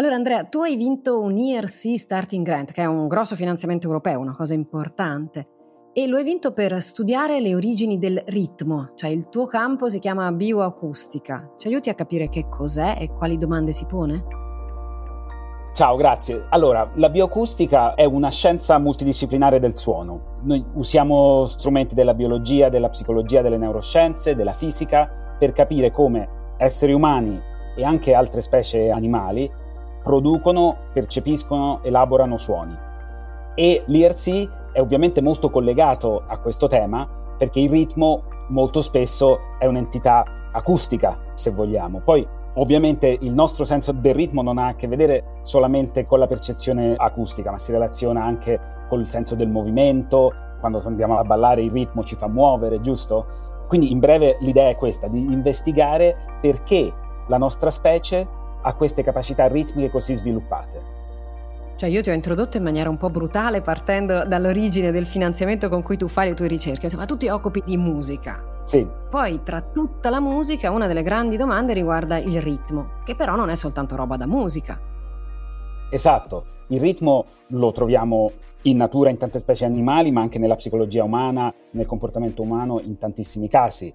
Allora 0.00 0.14
Andrea, 0.14 0.44
tu 0.44 0.62
hai 0.62 0.76
vinto 0.76 1.20
un 1.20 1.36
ERC 1.36 1.94
Starting 1.94 2.42
Grant, 2.42 2.72
che 2.72 2.80
è 2.80 2.86
un 2.86 3.06
grosso 3.06 3.36
finanziamento 3.36 3.86
europeo, 3.86 4.18
una 4.18 4.34
cosa 4.34 4.54
importante, 4.54 5.46
e 5.92 6.06
lo 6.06 6.16
hai 6.16 6.24
vinto 6.24 6.54
per 6.54 6.80
studiare 6.80 7.38
le 7.38 7.54
origini 7.54 7.98
del 7.98 8.22
ritmo, 8.28 8.92
cioè 8.94 9.10
il 9.10 9.28
tuo 9.28 9.44
campo 9.44 9.90
si 9.90 9.98
chiama 9.98 10.32
bioacustica. 10.32 11.52
Ci 11.58 11.68
aiuti 11.68 11.90
a 11.90 11.94
capire 11.94 12.30
che 12.30 12.48
cos'è 12.48 12.96
e 12.98 13.10
quali 13.10 13.36
domande 13.36 13.72
si 13.72 13.84
pone? 13.84 14.24
Ciao, 15.74 15.96
grazie. 15.96 16.46
Allora, 16.48 16.88
la 16.94 17.10
bioacustica 17.10 17.92
è 17.92 18.06
una 18.06 18.30
scienza 18.30 18.78
multidisciplinare 18.78 19.60
del 19.60 19.76
suono. 19.76 20.38
Noi 20.44 20.64
usiamo 20.76 21.44
strumenti 21.44 21.94
della 21.94 22.14
biologia, 22.14 22.70
della 22.70 22.88
psicologia, 22.88 23.42
delle 23.42 23.58
neuroscienze, 23.58 24.34
della 24.34 24.54
fisica 24.54 25.36
per 25.38 25.52
capire 25.52 25.92
come 25.92 26.54
esseri 26.56 26.94
umani 26.94 27.38
e 27.76 27.84
anche 27.84 28.14
altre 28.14 28.40
specie 28.40 28.90
animali 28.90 29.68
producono, 30.02 30.76
percepiscono, 30.92 31.80
elaborano 31.82 32.36
suoni. 32.36 32.76
E 33.54 33.82
l'IRC 33.86 34.72
è 34.72 34.80
ovviamente 34.80 35.20
molto 35.20 35.50
collegato 35.50 36.22
a 36.26 36.38
questo 36.38 36.66
tema 36.66 37.08
perché 37.36 37.60
il 37.60 37.70
ritmo 37.70 38.22
molto 38.48 38.80
spesso 38.80 39.38
è 39.58 39.66
un'entità 39.66 40.24
acustica, 40.52 41.18
se 41.34 41.50
vogliamo. 41.50 42.00
Poi 42.00 42.26
ovviamente 42.54 43.16
il 43.20 43.32
nostro 43.32 43.64
senso 43.64 43.92
del 43.92 44.14
ritmo 44.14 44.42
non 44.42 44.58
ha 44.58 44.68
a 44.68 44.74
che 44.74 44.88
vedere 44.88 45.40
solamente 45.42 46.06
con 46.06 46.18
la 46.18 46.26
percezione 46.26 46.94
acustica, 46.96 47.50
ma 47.50 47.58
si 47.58 47.72
relaziona 47.72 48.24
anche 48.24 48.58
con 48.88 49.00
il 49.00 49.06
senso 49.06 49.34
del 49.34 49.48
movimento, 49.48 50.32
quando 50.58 50.82
andiamo 50.84 51.16
a 51.18 51.24
ballare 51.24 51.62
il 51.62 51.70
ritmo 51.70 52.04
ci 52.04 52.16
fa 52.16 52.28
muovere, 52.28 52.80
giusto? 52.80 53.48
Quindi 53.66 53.92
in 53.92 54.00
breve 54.00 54.36
l'idea 54.40 54.68
è 54.68 54.76
questa, 54.76 55.06
di 55.06 55.18
investigare 55.18 56.38
perché 56.40 56.92
la 57.28 57.38
nostra 57.38 57.70
specie 57.70 58.26
ha 58.62 58.74
queste 58.74 59.02
capacità 59.02 59.46
ritmiche 59.46 59.90
così 59.90 60.14
sviluppate. 60.14 60.98
Cioè 61.76 61.88
io 61.88 62.02
ti 62.02 62.10
ho 62.10 62.12
introdotto 62.12 62.58
in 62.58 62.62
maniera 62.62 62.90
un 62.90 62.98
po' 62.98 63.08
brutale 63.08 63.62
partendo 63.62 64.26
dall'origine 64.26 64.90
del 64.90 65.06
finanziamento 65.06 65.70
con 65.70 65.82
cui 65.82 65.96
tu 65.96 66.08
fai 66.08 66.28
le 66.28 66.34
tue 66.34 66.46
ricerche, 66.46 66.84
insomma 66.84 67.06
tu 67.06 67.16
ti 67.16 67.28
occupi 67.28 67.62
di 67.64 67.78
musica. 67.78 68.60
Sì. 68.64 68.86
Poi 69.08 69.42
tra 69.42 69.62
tutta 69.62 70.10
la 70.10 70.20
musica 70.20 70.70
una 70.70 70.86
delle 70.86 71.02
grandi 71.02 71.36
domande 71.36 71.72
riguarda 71.72 72.18
il 72.18 72.42
ritmo, 72.42 73.00
che 73.02 73.14
però 73.14 73.34
non 73.34 73.48
è 73.48 73.54
soltanto 73.54 73.96
roba 73.96 74.16
da 74.16 74.26
musica. 74.26 74.78
Esatto, 75.90 76.44
il 76.68 76.80
ritmo 76.80 77.24
lo 77.48 77.72
troviamo 77.72 78.30
in 78.64 78.76
natura 78.76 79.08
in 79.08 79.16
tante 79.16 79.38
specie 79.38 79.64
animali, 79.64 80.10
ma 80.10 80.20
anche 80.20 80.38
nella 80.38 80.56
psicologia 80.56 81.02
umana, 81.02 81.52
nel 81.70 81.86
comportamento 81.86 82.42
umano 82.42 82.78
in 82.80 82.98
tantissimi 82.98 83.48
casi. 83.48 83.92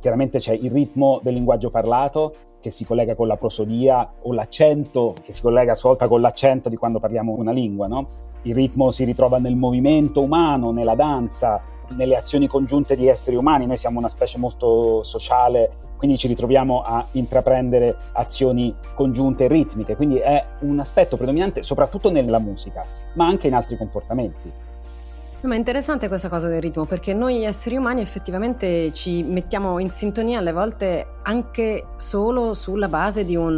Chiaramente 0.00 0.38
c'è 0.38 0.54
il 0.54 0.70
ritmo 0.70 1.20
del 1.22 1.34
linguaggio 1.34 1.70
parlato, 1.70 2.34
che 2.60 2.70
si 2.70 2.84
collega 2.84 3.14
con 3.14 3.26
la 3.26 3.36
prosodia 3.36 4.08
o 4.22 4.32
l'accento 4.32 5.14
che 5.22 5.32
si 5.32 5.40
collega 5.40 5.72
a 5.72 5.74
sua 5.74 5.90
volta 5.90 6.08
con 6.08 6.20
l'accento 6.20 6.68
di 6.68 6.76
quando 6.76 6.98
parliamo 6.98 7.34
una 7.34 7.52
lingua, 7.52 7.86
no? 7.86 8.26
Il 8.42 8.54
ritmo 8.54 8.90
si 8.90 9.04
ritrova 9.04 9.38
nel 9.38 9.56
movimento 9.56 10.22
umano, 10.22 10.70
nella 10.70 10.94
danza, 10.94 11.60
nelle 11.90 12.16
azioni 12.16 12.46
congiunte 12.46 12.94
di 12.96 13.08
esseri 13.08 13.36
umani. 13.36 13.66
Noi 13.66 13.76
siamo 13.76 13.98
una 13.98 14.08
specie 14.08 14.38
molto 14.38 15.02
sociale, 15.02 15.70
quindi 15.96 16.16
ci 16.16 16.28
ritroviamo 16.28 16.82
a 16.82 17.06
intraprendere 17.12 17.96
azioni 18.12 18.74
congiunte 18.94 19.48
ritmiche, 19.48 19.96
quindi 19.96 20.18
è 20.18 20.44
un 20.60 20.78
aspetto 20.78 21.16
predominante 21.16 21.62
soprattutto 21.62 22.10
nella 22.10 22.38
musica, 22.38 22.84
ma 23.14 23.26
anche 23.26 23.48
in 23.48 23.54
altri 23.54 23.76
comportamenti. 23.76 24.50
Ma 25.40 25.54
è 25.54 25.56
interessante 25.56 26.08
questa 26.08 26.28
cosa 26.28 26.48
del 26.48 26.60
ritmo 26.60 26.84
perché 26.84 27.14
noi 27.14 27.44
esseri 27.44 27.76
umani 27.76 28.00
effettivamente 28.00 28.92
ci 28.92 29.22
mettiamo 29.22 29.78
in 29.78 29.88
sintonia 29.88 30.40
alle 30.40 30.50
volte 30.50 31.06
anche 31.22 31.86
solo 31.96 32.54
sulla 32.54 32.88
base 32.88 33.24
di 33.24 33.36
un... 33.36 33.56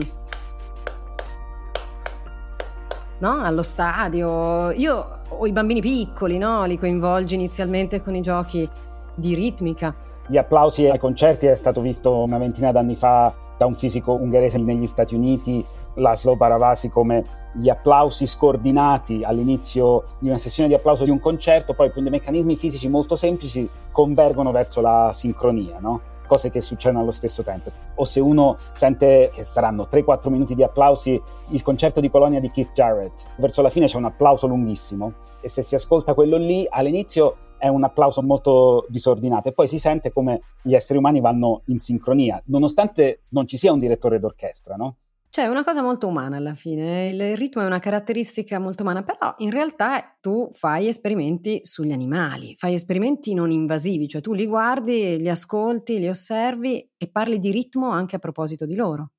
No? 3.19 3.41
Allo 3.43 3.63
stadio. 3.63 4.73
Io 4.73 5.09
ho 5.29 5.47
i 5.47 5.53
bambini 5.53 5.81
piccoli, 5.81 6.37
no? 6.37 6.65
Li 6.65 6.79
coinvolgi 6.79 7.35
inizialmente 7.35 8.03
con 8.03 8.15
i 8.15 8.21
giochi 8.21 8.69
di 9.15 9.35
ritmica. 9.35 9.95
Gli 10.27 10.37
applausi 10.37 10.87
ai 10.87 10.99
concerti 10.99 11.47
è 11.47 11.55
stato 11.55 11.81
visto 11.81 12.15
una 12.23 12.37
ventina 12.37 12.73
d'anni 12.73 12.95
fa 12.95 13.33
da 13.57 13.65
un 13.65 13.75
fisico 13.75 14.13
ungherese 14.13 14.59
negli 14.59 14.87
Stati 14.87 15.15
Uniti 15.15 15.65
Laszlo 15.95 16.37
Paravasi 16.37 16.89
come 16.89 17.39
gli 17.53 17.69
applausi 17.69 18.27
scordinati 18.27 19.23
all'inizio 19.25 20.05
di 20.19 20.29
una 20.29 20.39
sessione 20.39 20.69
di 20.69 20.75
applauso 20.75 21.05
di 21.05 21.11
un 21.11 21.19
concerto, 21.19 21.75
poi 21.75 21.91
dei 21.93 22.03
meccanismi 22.03 22.57
fisici 22.57 22.89
molto 22.89 23.17
semplici 23.17 23.69
convergono 23.91 24.53
verso 24.53 24.81
la 24.81 25.11
sincronia, 25.13 25.79
no? 25.81 26.11
cose 26.31 26.49
che 26.49 26.61
succedono 26.61 27.03
allo 27.03 27.11
stesso 27.11 27.43
tempo. 27.43 27.73
O 27.97 28.05
se 28.05 28.21
uno 28.21 28.57
sente 28.73 29.31
che 29.33 29.43
saranno 29.43 29.89
3-4 29.91 30.31
minuti 30.31 30.55
di 30.55 30.63
applausi, 30.63 31.21
il 31.49 31.63
concerto 31.63 31.99
di 32.01 32.09
Colonia 32.09 32.39
di 32.39 32.51
Keith 32.51 32.71
Jarrett, 32.73 33.27
verso 33.39 33.63
la 33.63 33.69
fine 33.69 33.87
c'è 33.87 33.97
un 33.97 34.05
applauso 34.05 34.47
lunghissimo 34.47 35.13
e 35.41 35.49
se 35.49 35.63
si 35.63 35.75
ascolta 35.75 36.15
quello 36.15 36.37
lì 36.37 36.65
all'inizio 36.71 37.49
è 37.59 37.67
un 37.67 37.83
applauso 37.83 38.23
molto 38.23 38.87
disordinato 38.89 39.49
e 39.49 39.53
poi 39.53 39.67
si 39.67 39.79
sente 39.79 40.13
come 40.13 40.41
gli 40.63 40.75
esseri 40.75 40.99
umani 40.99 41.21
vanno 41.21 41.63
in 41.67 41.81
sincronia, 41.81 42.41
nonostante 42.47 43.23
non 43.31 43.49
ci 43.49 43.59
sia 43.59 43.73
un 43.73 43.81
direttore 43.81 44.21
d'orchestra, 44.21 44.77
no? 44.77 44.97
Cioè, 45.33 45.45
è 45.45 45.49
una 45.49 45.63
cosa 45.63 45.81
molto 45.81 46.09
umana 46.09 46.39
alla 46.39 46.55
fine. 46.55 47.11
Il 47.11 47.37
ritmo 47.37 47.63
è 47.63 47.65
una 47.65 47.79
caratteristica 47.79 48.59
molto 48.59 48.83
umana, 48.83 49.05
però 49.05 49.33
in 49.39 49.51
realtà 49.51 50.17
tu 50.21 50.49
fai 50.51 50.89
esperimenti 50.89 51.61
sugli 51.63 51.93
animali, 51.93 52.57
fai 52.57 52.75
esperimenti 52.75 53.33
non 53.33 53.53
invasivi, 53.53 54.09
cioè 54.09 54.21
tu 54.23 54.33
li 54.33 54.47
guardi, 54.47 55.19
li 55.19 55.29
ascolti, 55.29 56.01
li 56.01 56.09
osservi 56.09 56.91
e 56.97 57.09
parli 57.09 57.39
di 57.39 57.53
ritmo 57.53 57.91
anche 57.91 58.17
a 58.17 58.19
proposito 58.19 58.67
di 58.67 58.75
loro. 58.75 59.13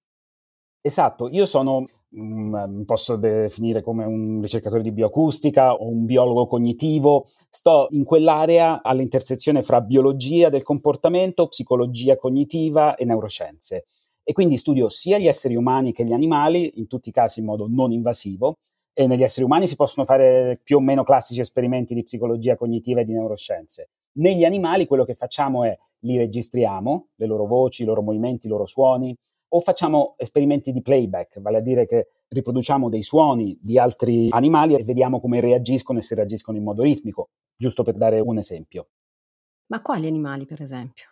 Esatto, 0.82 1.30
io 1.30 1.46
sono, 1.46 1.88
mm, 2.14 2.82
posso 2.82 3.16
definire 3.16 3.82
come 3.82 4.04
un 4.04 4.42
ricercatore 4.42 4.82
di 4.82 4.92
bioacustica 4.92 5.76
o 5.76 5.88
un 5.88 6.04
biologo 6.04 6.46
cognitivo, 6.46 7.28
sto 7.50 7.88
in 7.92 8.04
quell'area 8.04 8.82
all'intersezione 8.84 9.64
fra 9.64 9.80
biologia 9.80 10.50
del 10.50 10.64
comportamento, 10.64 11.48
psicologia 11.48 12.18
cognitiva 12.18 12.96
e 12.96 13.06
neuroscienze 13.06 13.86
e 14.24 14.34
quindi 14.34 14.58
studio 14.58 14.90
sia 14.90 15.18
gli 15.18 15.28
esseri 15.28 15.56
umani 15.56 15.92
che 15.94 16.04
gli 16.04 16.14
animali, 16.14 16.74
in 16.76 16.88
tutti 16.88 17.10
i 17.10 17.12
casi 17.12 17.40
in 17.40 17.46
modo 17.46 17.68
non 17.70 17.92
invasivo, 17.92 18.58
e 18.94 19.08
negli 19.08 19.24
esseri 19.24 19.46
umani 19.46 19.68
si 19.68 19.76
possono 19.76 20.06
fare 20.06 20.60
più 20.62 20.78
o 20.78 20.80
meno 20.82 21.04
classici 21.04 21.40
esperimenti 21.40 21.94
di 21.94 22.04
psicologia 22.04 22.56
cognitiva 22.56 23.02
e 23.02 23.06
di 23.06 23.14
neuroscienze. 23.14 23.90
Negli 24.14 24.44
animali 24.44 24.86
quello 24.86 25.06
che 25.06 25.16
facciamo 25.16 25.64
è 25.64 25.78
li 26.00 26.18
registriamo, 26.18 27.08
le 27.16 27.26
loro 27.26 27.46
voci, 27.46 27.84
i 27.84 27.86
loro 27.86 28.02
movimenti, 28.02 28.48
i 28.48 28.50
loro 28.50 28.66
suoni, 28.66 29.16
o 29.54 29.60
facciamo 29.60 30.16
esperimenti 30.18 30.72
di 30.72 30.82
playback, 30.82 31.42
vale 31.42 31.58
a 31.58 31.62
dire 31.62 31.86
che 31.86 32.08
riproduciamo 32.30 32.90
dei 32.90 33.04
suoni 33.04 33.58
di 33.62 33.78
altri 33.78 34.28
animali 34.30 34.76
e 34.76 34.84
vediamo 34.84 35.20
come 35.20 35.42
reagiscono 35.42 36.00
e 36.00 36.02
se 36.02 36.16
reagiscono 36.16 36.58
in 36.58 36.64
modo 36.64 36.84
ritmico, 36.84 37.30
giusto 37.56 37.84
per 37.84 37.96
dare 37.96 38.20
un 38.20 38.38
esempio. 38.38 38.88
Ma 39.68 39.82
quali 39.82 40.08
animali, 40.08 40.46
per 40.46 40.62
esempio? 40.62 41.10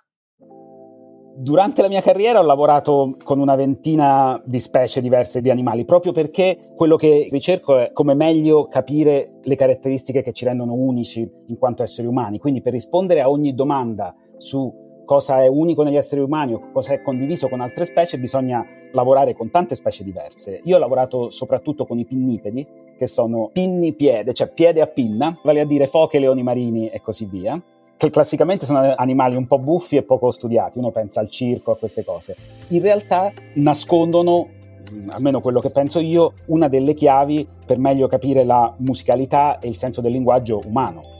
Durante 1.36 1.82
la 1.82 1.88
mia 1.88 2.02
carriera 2.02 2.40
ho 2.40 2.44
lavorato 2.44 3.16
con 3.24 3.40
una 3.40 3.56
ventina 3.56 4.42
di 4.46 4.60
specie 4.60 5.02
diverse 5.02 5.40
di 5.42 5.50
animali, 5.50 5.86
proprio 5.86 6.12
perché 6.12 6.72
quello 6.76 6.98
che 6.98 7.30
ricerco 7.32 7.78
è 7.78 7.92
come 7.94 8.14
meglio 8.14 8.66
capire 8.66 9.40
le 9.42 9.56
caratteristiche 9.56 10.22
che 10.22 10.34
ci 10.34 10.46
rendono 10.46 10.74
unici 10.74 11.28
in 11.48 11.58
quanto 11.58 11.84
esseri 11.84 12.08
umani. 12.08 12.40
Quindi 12.40 12.62
per 12.62 12.74
rispondere 12.74 13.22
a 13.22 13.30
ogni 13.30 13.56
domanda 13.56 14.14
su 14.38 15.04
cosa 15.06 15.42
è 15.42 15.48
unico 15.48 15.82
negli 15.84 15.96
esseri 15.96 16.22
umani 16.22 16.54
o 16.54 16.72
cosa 16.72 16.94
è 16.94 17.02
condiviso 17.02 17.48
con 17.48 17.62
altre 17.62 17.86
specie, 17.86 18.20
bisogna 18.20 18.64
lavorare 18.92 19.34
con 19.34 19.50
tante 19.50 19.76
specie 19.76 20.04
diverse. 20.04 20.62
Io 20.66 20.76
ho 20.76 20.80
lavorato 20.80 21.30
soprattutto 21.30 21.86
con 21.86 22.00
i 22.00 22.06
pinnipedi, 22.06 22.68
che 22.98 23.08
sono 23.08 23.50
pinni 23.52 23.94
piede, 23.94 24.34
cioè 24.34 24.52
piede 24.54 24.82
a 24.82 24.88
pinna, 24.88 25.38
vale 25.42 25.62
a 25.62 25.66
dire 25.66 25.88
foche, 25.88 26.20
leoni 26.20 26.44
marini 26.44 26.90
e 26.90 27.02
così 27.02 27.26
via 27.26 27.62
che 28.00 28.10
classicamente 28.12 28.66
sono 28.66 28.94
animali 28.96 29.36
un 29.36 29.46
po' 29.46 29.60
buffi 29.60 29.98
e 29.98 30.04
poco 30.04 30.32
studiati, 30.32 30.78
uno 30.78 30.90
pensa 30.90 31.20
al 31.20 31.30
circo, 31.30 31.72
a 31.72 31.78
queste 31.78 32.06
cose. 32.06 32.34
In 32.70 32.82
realtà 32.82 33.30
nascondono, 33.56 34.48
mm, 34.48 35.10
almeno 35.10 35.42
quello 35.42 35.60
che 35.60 35.70
penso 35.70 36.00
io, 36.00 36.32
una 36.46 36.70
delle 36.70 36.94
chiavi 36.94 37.46
per 37.66 37.78
meglio 37.78 38.08
capire 38.08 38.46
la 38.46 38.74
musicalità 38.78 39.60
e 39.60 39.68
il 39.68 39.76
senso 39.76 40.00
del 40.00 40.14
linguaggio 40.14 40.62
umano. 40.66 41.19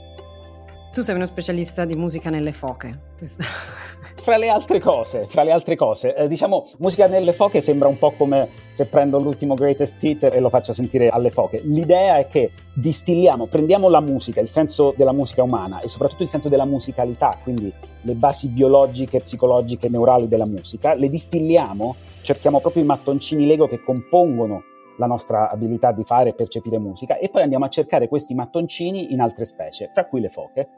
Tu 0.92 1.02
sei 1.02 1.14
uno 1.14 1.26
specialista 1.26 1.84
di 1.84 1.94
musica 1.94 2.30
nelle 2.30 2.50
foche. 2.50 2.90
Fra 4.20 4.36
le 4.36 4.48
altre 4.48 4.80
cose, 4.80 5.26
fra 5.28 5.42
le 5.42 5.50
altre 5.50 5.76
cose, 5.76 6.14
eh, 6.14 6.26
diciamo, 6.28 6.68
musica 6.78 7.06
nelle 7.06 7.32
foche 7.32 7.62
sembra 7.62 7.88
un 7.88 7.96
po' 7.96 8.10
come 8.12 8.50
se 8.72 8.84
prendo 8.84 9.18
l'ultimo 9.18 9.54
greatest 9.54 10.02
hit 10.02 10.24
e 10.24 10.40
lo 10.40 10.50
faccio 10.50 10.74
sentire 10.74 11.08
alle 11.08 11.30
foche. 11.30 11.62
L'idea 11.64 12.18
è 12.18 12.26
che 12.26 12.52
distilliamo, 12.74 13.46
prendiamo 13.46 13.88
la 13.88 14.00
musica, 14.00 14.40
il 14.40 14.48
senso 14.48 14.92
della 14.94 15.12
musica 15.12 15.42
umana 15.42 15.80
e 15.80 15.88
soprattutto 15.88 16.22
il 16.22 16.28
senso 16.28 16.50
della 16.50 16.66
musicalità, 16.66 17.38
quindi 17.42 17.72
le 18.02 18.14
basi 18.14 18.48
biologiche, 18.48 19.20
psicologiche, 19.20 19.88
neurali 19.88 20.28
della 20.28 20.46
musica, 20.46 20.92
le 20.94 21.08
distilliamo, 21.08 21.96
cerchiamo 22.20 22.60
proprio 22.60 22.82
i 22.82 22.86
mattoncini 22.86 23.46
Lego 23.46 23.68
che 23.68 23.82
compongono 23.82 24.64
la 25.00 25.06
nostra 25.06 25.50
abilità 25.50 25.90
di 25.92 26.04
fare 26.04 26.28
e 26.28 26.34
percepire 26.34 26.78
musica 26.78 27.16
e 27.16 27.30
poi 27.30 27.42
andiamo 27.42 27.64
a 27.64 27.68
cercare 27.68 28.06
questi 28.06 28.34
mattoncini 28.34 29.12
in 29.12 29.20
altre 29.20 29.46
specie, 29.46 29.88
fra 29.92 30.06
cui 30.06 30.20
le 30.20 30.28
foche. 30.28 30.68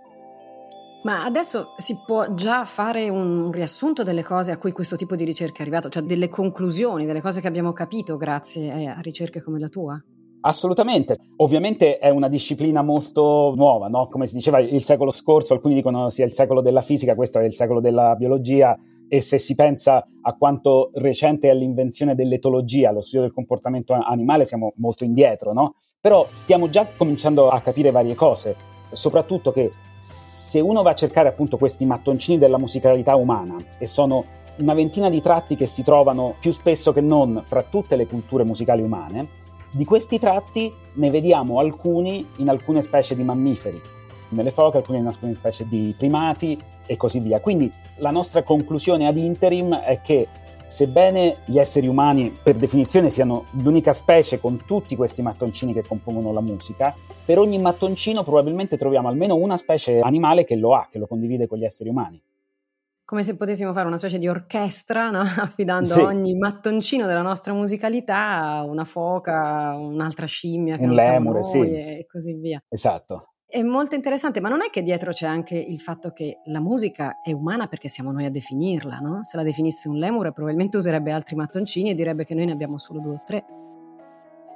Ma 1.03 1.25
adesso 1.25 1.75
si 1.77 1.99
può 2.07 2.33
già 2.33 2.65
fare 2.65 3.09
un 3.09 3.51
riassunto 3.51 4.05
delle 4.05 4.23
cose 4.23 4.53
a 4.53 4.57
cui 4.57 4.71
questo 4.71 4.95
tipo 4.95 5.17
di 5.17 5.25
ricerca 5.25 5.59
è 5.59 5.63
arrivato, 5.63 5.89
cioè 5.89 6.05
delle 6.05 6.29
conclusioni, 6.29 7.05
delle 7.05 7.21
cose 7.21 7.41
che 7.41 7.49
abbiamo 7.49 7.73
capito 7.73 8.17
grazie 8.17 8.89
a 8.89 9.01
ricerche 9.01 9.43
come 9.43 9.59
la 9.59 9.67
tua? 9.67 10.01
Assolutamente, 10.45 11.19
ovviamente 11.39 11.99
è 11.99 12.09
una 12.09 12.29
disciplina 12.29 12.83
molto 12.83 13.53
nuova, 13.57 13.89
no? 13.89 14.07
come 14.09 14.29
si 14.29 14.35
diceva 14.35 14.61
il 14.61 14.83
secolo 14.85 15.11
scorso, 15.11 15.55
alcuni 15.55 15.75
dicono 15.75 16.09
sia 16.11 16.25
il 16.25 16.33
secolo 16.33 16.61
della 16.61 16.83
fisica, 16.83 17.17
questo 17.17 17.41
è 17.41 17.45
il 17.45 17.55
secolo 17.55 17.81
della 17.81 18.15
biologia 18.15 18.77
e 19.12 19.20
se 19.20 19.38
si 19.38 19.55
pensa 19.55 20.09
a 20.23 20.32
quanto 20.38 20.88
recente 20.94 21.50
è 21.50 21.55
l'invenzione 21.55 22.14
dell'etologia, 22.14 22.93
lo 22.93 23.03
studio 23.03 23.20
del 23.20 23.35
comportamento 23.35 23.93
animale, 23.93 24.47
siamo 24.47 24.73
molto 24.76 25.05
indietro, 25.05 25.53
no? 25.53 25.75
Però 26.00 26.26
stiamo 26.32 26.70
già 26.70 26.87
cominciando 26.97 27.50
a 27.50 27.61
capire 27.61 27.91
varie 27.91 28.14
cose, 28.14 28.56
soprattutto 28.91 29.53
che 29.53 29.70
se 29.99 30.61
uno 30.61 30.81
va 30.81 30.93
a 30.93 30.94
cercare 30.94 31.29
appunto 31.29 31.59
questi 31.59 31.85
mattoncini 31.85 32.38
della 32.38 32.56
musicalità 32.56 33.14
umana, 33.14 33.62
e 33.76 33.87
sono 33.87 34.25
una 34.61 34.73
ventina 34.73 35.11
di 35.11 35.20
tratti 35.20 35.56
che 35.56 35.67
si 35.67 35.82
trovano 35.82 36.35
più 36.41 36.50
spesso 36.50 36.94
che 36.94 37.03
non 37.03 37.43
fra 37.44 37.65
tutte 37.65 37.97
le 37.97 38.06
culture 38.06 38.44
musicali 38.44 38.81
umane, 38.81 39.29
di 39.73 39.85
questi 39.85 40.19
tratti 40.19 40.73
ne 40.94 41.11
vediamo 41.11 41.58
alcuni 41.58 42.26
in 42.38 42.49
alcune 42.49 42.81
specie 42.81 43.15
di 43.15 43.25
mammiferi, 43.25 43.79
nelle 44.34 44.50
foche, 44.50 44.79
alcune 44.79 44.99
in 44.99 45.06
alcune 45.06 45.34
specie 45.34 45.67
di 45.67 45.94
primati 45.96 46.58
e 46.87 46.96
così 46.96 47.20
via. 47.20 47.40
Quindi 47.40 47.73
la 47.96 48.11
nostra 48.11 48.43
conclusione 48.43 49.06
ad 49.06 49.17
interim 49.17 49.75
è 49.75 50.00
che 50.00 50.29
sebbene 50.73 51.37
gli 51.44 51.58
esseri 51.58 51.87
umani 51.87 52.34
per 52.43 52.56
definizione 52.56 53.11
siano 53.11 53.44
l'unica 53.62 53.93
specie 53.93 54.40
con 54.40 54.64
tutti 54.64 54.96
questi 54.96 55.20
mattoncini 55.20 55.75
che 55.75 55.84
compongono 55.87 56.32
la 56.32 56.40
musica, 56.40 56.94
per 57.25 57.38
ogni 57.38 57.58
mattoncino 57.58 58.25
probabilmente 58.25 58.79
troviamo 58.79 59.08
almeno 59.08 59.37
una 59.37 59.58
specie 59.58 60.00
animale 60.00 60.44
che 60.44 60.56
lo 60.56 60.75
ha, 60.75 60.88
che 60.90 60.99
lo 60.99 61.06
condivide 61.06 61.46
con 61.46 61.58
gli 61.58 61.64
esseri 61.64 61.90
umani. 61.90 62.20
Come 63.05 63.25
se 63.25 63.37
potessimo 63.37 63.75
fare 63.75 63.87
una 63.87 63.99
specie 63.99 64.17
di 64.17 64.26
orchestra, 64.26 65.11
no? 65.11 65.20
affidando 65.40 65.93
sì. 65.93 66.00
ogni 66.00 66.34
mattoncino 66.34 67.06
della 67.06 67.20
nostra 67.20 67.52
musicalità 67.52 68.40
a 68.40 68.64
una 68.64 68.84
foca, 68.84 69.76
un'altra 69.76 70.25
scimmia 70.25 70.76
che 70.76 70.84
Un 70.84 70.88
non 70.88 70.96
lemure, 70.96 71.40
noi, 71.40 71.43
sì. 71.43 71.58
e 71.58 72.06
così 72.11 72.32
via. 72.32 72.62
Esatto. 72.70 73.31
È 73.55 73.61
molto 73.61 73.95
interessante, 73.95 74.41
ma 74.41 74.49
non 74.49 74.63
è 74.63 74.71
che 74.71 74.83
dietro 74.83 75.13
c'è 75.13 75.27
anche 75.27 75.55
il 75.59 75.79
fatto 75.79 76.13
che 76.13 76.39
la 76.45 76.59
musica 76.59 77.21
è 77.21 77.33
umana 77.33 77.67
perché 77.67 77.87
siamo 77.87 78.11
noi 78.11 78.25
a 78.25 78.31
definirla, 78.31 78.97
no? 78.97 79.19
Se 79.25 79.37
la 79.37 79.43
definisse 79.43 79.91
un 79.91 79.99
lemure 79.99 80.33
probabilmente 80.33 80.79
userebbe 80.79 81.13
altri 81.13 81.37
mattoncini 81.37 81.91
e 81.91 81.95
direbbe 81.95 82.25
che 82.25 82.33
noi 82.33 82.47
ne 82.47 82.53
abbiamo 82.53 82.79
solo 82.79 83.01
due 83.01 83.13
o 83.13 83.21
tre. 83.23 83.45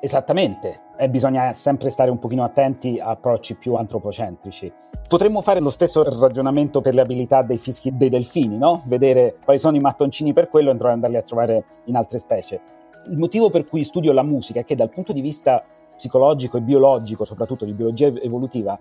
Esattamente, 0.00 0.80
e 0.96 1.10
bisogna 1.10 1.52
sempre 1.52 1.90
stare 1.90 2.10
un 2.10 2.18
pochino 2.18 2.42
attenti 2.42 2.98
a 2.98 3.10
approcci 3.10 3.56
più 3.56 3.74
antropocentrici. 3.74 4.72
Potremmo 5.06 5.42
fare 5.42 5.60
lo 5.60 5.68
stesso 5.68 6.02
ragionamento 6.02 6.80
per 6.80 6.94
le 6.94 7.02
abilità 7.02 7.42
dei 7.42 7.58
fischi 7.58 7.94
dei 7.94 8.08
delfini, 8.08 8.56
no? 8.56 8.82
Vedere 8.86 9.36
quali 9.44 9.58
sono 9.58 9.76
i 9.76 9.80
mattoncini 9.80 10.32
per 10.32 10.48
quello 10.48 10.70
e 10.70 10.88
andarli 10.88 11.16
a 11.18 11.22
trovare 11.22 11.64
in 11.84 11.96
altre 11.96 12.18
specie. 12.18 12.60
Il 13.10 13.18
motivo 13.18 13.50
per 13.50 13.66
cui 13.66 13.84
studio 13.84 14.12
la 14.12 14.22
musica 14.22 14.60
è 14.60 14.64
che 14.64 14.74
dal 14.74 14.88
punto 14.88 15.12
di 15.12 15.20
vista 15.20 15.62
psicologico 15.96 16.56
e 16.56 16.60
biologico, 16.60 17.24
soprattutto 17.24 17.64
di 17.64 17.72
biologia 17.72 18.06
evolutiva, 18.06 18.78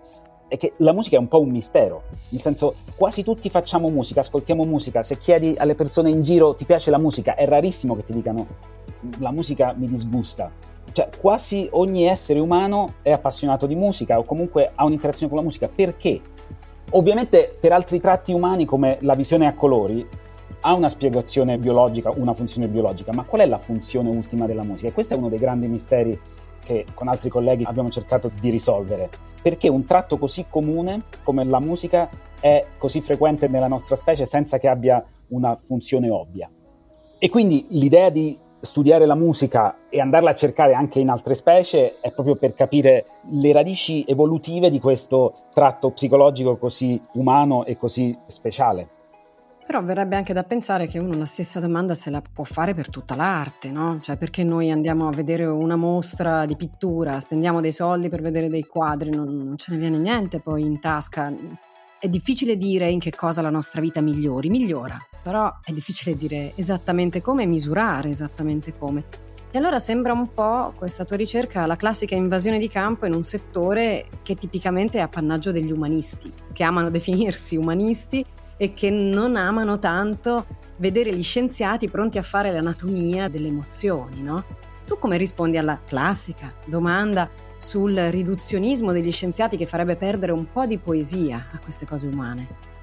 è 0.48 0.56
che 0.56 0.74
la 0.78 0.92
musica 0.92 1.16
è 1.16 1.18
un 1.18 1.28
po' 1.28 1.40
un 1.40 1.50
mistero, 1.50 2.04
nel 2.28 2.40
senso 2.40 2.74
quasi 2.94 3.24
tutti 3.24 3.50
facciamo 3.50 3.88
musica, 3.88 4.20
ascoltiamo 4.20 4.64
musica, 4.64 5.02
se 5.02 5.18
chiedi 5.18 5.54
alle 5.56 5.74
persone 5.74 6.10
in 6.10 6.22
giro 6.22 6.54
ti 6.54 6.64
piace 6.64 6.90
la 6.90 6.98
musica, 6.98 7.34
è 7.34 7.46
rarissimo 7.46 7.96
che 7.96 8.04
ti 8.04 8.12
dicano 8.12 8.46
la 9.18 9.32
musica 9.32 9.74
mi 9.76 9.88
disgusta. 9.88 10.50
Cioè 10.92 11.08
quasi 11.20 11.68
ogni 11.72 12.04
essere 12.04 12.38
umano 12.38 12.94
è 13.02 13.10
appassionato 13.10 13.66
di 13.66 13.74
musica 13.74 14.18
o 14.18 14.24
comunque 14.24 14.70
ha 14.74 14.84
un'interazione 14.84 15.28
con 15.28 15.38
la 15.38 15.44
musica. 15.44 15.68
Perché? 15.68 16.20
Ovviamente 16.90 17.56
per 17.60 17.72
altri 17.72 18.00
tratti 18.00 18.32
umani 18.32 18.64
come 18.64 18.98
la 19.00 19.14
visione 19.14 19.46
a 19.46 19.54
colori 19.54 20.06
ha 20.60 20.72
una 20.72 20.88
spiegazione 20.88 21.58
biologica, 21.58 22.10
una 22.14 22.32
funzione 22.32 22.68
biologica, 22.68 23.12
ma 23.12 23.24
qual 23.24 23.42
è 23.42 23.46
la 23.46 23.58
funzione 23.58 24.08
ultima 24.08 24.46
della 24.46 24.62
musica? 24.62 24.90
questo 24.92 25.14
è 25.14 25.16
uno 25.16 25.28
dei 25.28 25.38
grandi 25.38 25.66
misteri 25.66 26.18
che 26.66 26.84
con 26.94 27.06
altri 27.06 27.30
colleghi 27.30 27.62
abbiamo 27.64 27.90
cercato 27.90 28.28
di 28.40 28.50
risolvere. 28.50 29.08
Perché 29.40 29.68
un 29.68 29.86
tratto 29.86 30.18
così 30.18 30.46
comune 30.50 31.04
come 31.22 31.44
la 31.44 31.60
musica 31.60 32.10
è 32.40 32.66
così 32.76 33.00
frequente 33.00 33.46
nella 33.46 33.68
nostra 33.68 33.94
specie 33.94 34.26
senza 34.26 34.58
che 34.58 34.66
abbia 34.66 35.04
una 35.28 35.54
funzione 35.54 36.10
ovvia. 36.10 36.50
E 37.18 37.28
quindi 37.28 37.66
l'idea 37.70 38.10
di 38.10 38.36
studiare 38.58 39.06
la 39.06 39.14
musica 39.14 39.76
e 39.88 40.00
andarla 40.00 40.30
a 40.30 40.34
cercare 40.34 40.74
anche 40.74 40.98
in 40.98 41.08
altre 41.08 41.36
specie 41.36 42.00
è 42.00 42.10
proprio 42.10 42.34
per 42.34 42.54
capire 42.54 43.06
le 43.30 43.52
radici 43.52 44.04
evolutive 44.06 44.70
di 44.70 44.80
questo 44.80 45.34
tratto 45.54 45.92
psicologico 45.92 46.56
così 46.56 47.00
umano 47.12 47.64
e 47.64 47.76
così 47.76 48.18
speciale. 48.26 48.88
Però 49.66 49.82
verrebbe 49.82 50.14
anche 50.14 50.32
da 50.32 50.44
pensare 50.44 50.86
che 50.86 51.00
uno 51.00 51.18
la 51.18 51.24
stessa 51.24 51.58
domanda 51.58 51.96
se 51.96 52.08
la 52.08 52.22
può 52.22 52.44
fare 52.44 52.72
per 52.72 52.88
tutta 52.88 53.16
l'arte, 53.16 53.72
no? 53.72 53.98
Cioè 54.00 54.16
perché 54.16 54.44
noi 54.44 54.70
andiamo 54.70 55.08
a 55.08 55.10
vedere 55.10 55.44
una 55.44 55.74
mostra 55.74 56.46
di 56.46 56.54
pittura, 56.54 57.18
spendiamo 57.18 57.60
dei 57.60 57.72
soldi 57.72 58.08
per 58.08 58.22
vedere 58.22 58.48
dei 58.48 58.62
quadri, 58.62 59.10
non, 59.10 59.26
non 59.26 59.56
ce 59.56 59.72
ne 59.72 59.78
viene 59.78 59.98
niente 59.98 60.38
poi 60.38 60.62
in 60.62 60.78
tasca. 60.78 61.34
È 61.98 62.08
difficile 62.08 62.56
dire 62.56 62.88
in 62.88 63.00
che 63.00 63.10
cosa 63.10 63.42
la 63.42 63.50
nostra 63.50 63.80
vita 63.80 64.00
migliori, 64.00 64.50
migliora, 64.50 65.04
però 65.20 65.52
è 65.64 65.72
difficile 65.72 66.14
dire 66.14 66.52
esattamente 66.54 67.20
come 67.20 67.42
e 67.42 67.46
misurare 67.46 68.10
esattamente 68.10 68.72
come. 68.78 69.04
E 69.50 69.58
allora 69.58 69.80
sembra 69.80 70.12
un 70.12 70.32
po' 70.32 70.74
questa 70.76 71.04
tua 71.04 71.16
ricerca 71.16 71.66
la 71.66 71.76
classica 71.76 72.14
invasione 72.14 72.58
di 72.58 72.68
campo 72.68 73.06
in 73.06 73.14
un 73.14 73.24
settore 73.24 74.06
che 74.22 74.36
tipicamente 74.36 74.98
è 74.98 75.00
appannaggio 75.00 75.50
degli 75.50 75.72
umanisti, 75.72 76.32
che 76.52 76.62
amano 76.62 76.90
definirsi 76.90 77.56
umanisti 77.56 78.24
e 78.56 78.72
che 78.72 78.90
non 78.90 79.36
amano 79.36 79.78
tanto 79.78 80.46
vedere 80.76 81.14
gli 81.14 81.22
scienziati 81.22 81.88
pronti 81.88 82.18
a 82.18 82.22
fare 82.22 82.52
l'anatomia 82.52 83.28
delle 83.28 83.48
emozioni, 83.48 84.22
no? 84.22 84.44
Tu 84.86 84.98
come 84.98 85.16
rispondi 85.16 85.58
alla 85.58 85.80
classica 85.84 86.52
domanda 86.66 87.28
sul 87.56 87.94
riduzionismo 87.96 88.92
degli 88.92 89.10
scienziati 89.10 89.56
che 89.56 89.66
farebbe 89.66 89.96
perdere 89.96 90.32
un 90.32 90.46
po' 90.50 90.66
di 90.66 90.78
poesia 90.78 91.46
a 91.52 91.58
queste 91.58 91.86
cose 91.86 92.06
umane? 92.06 92.74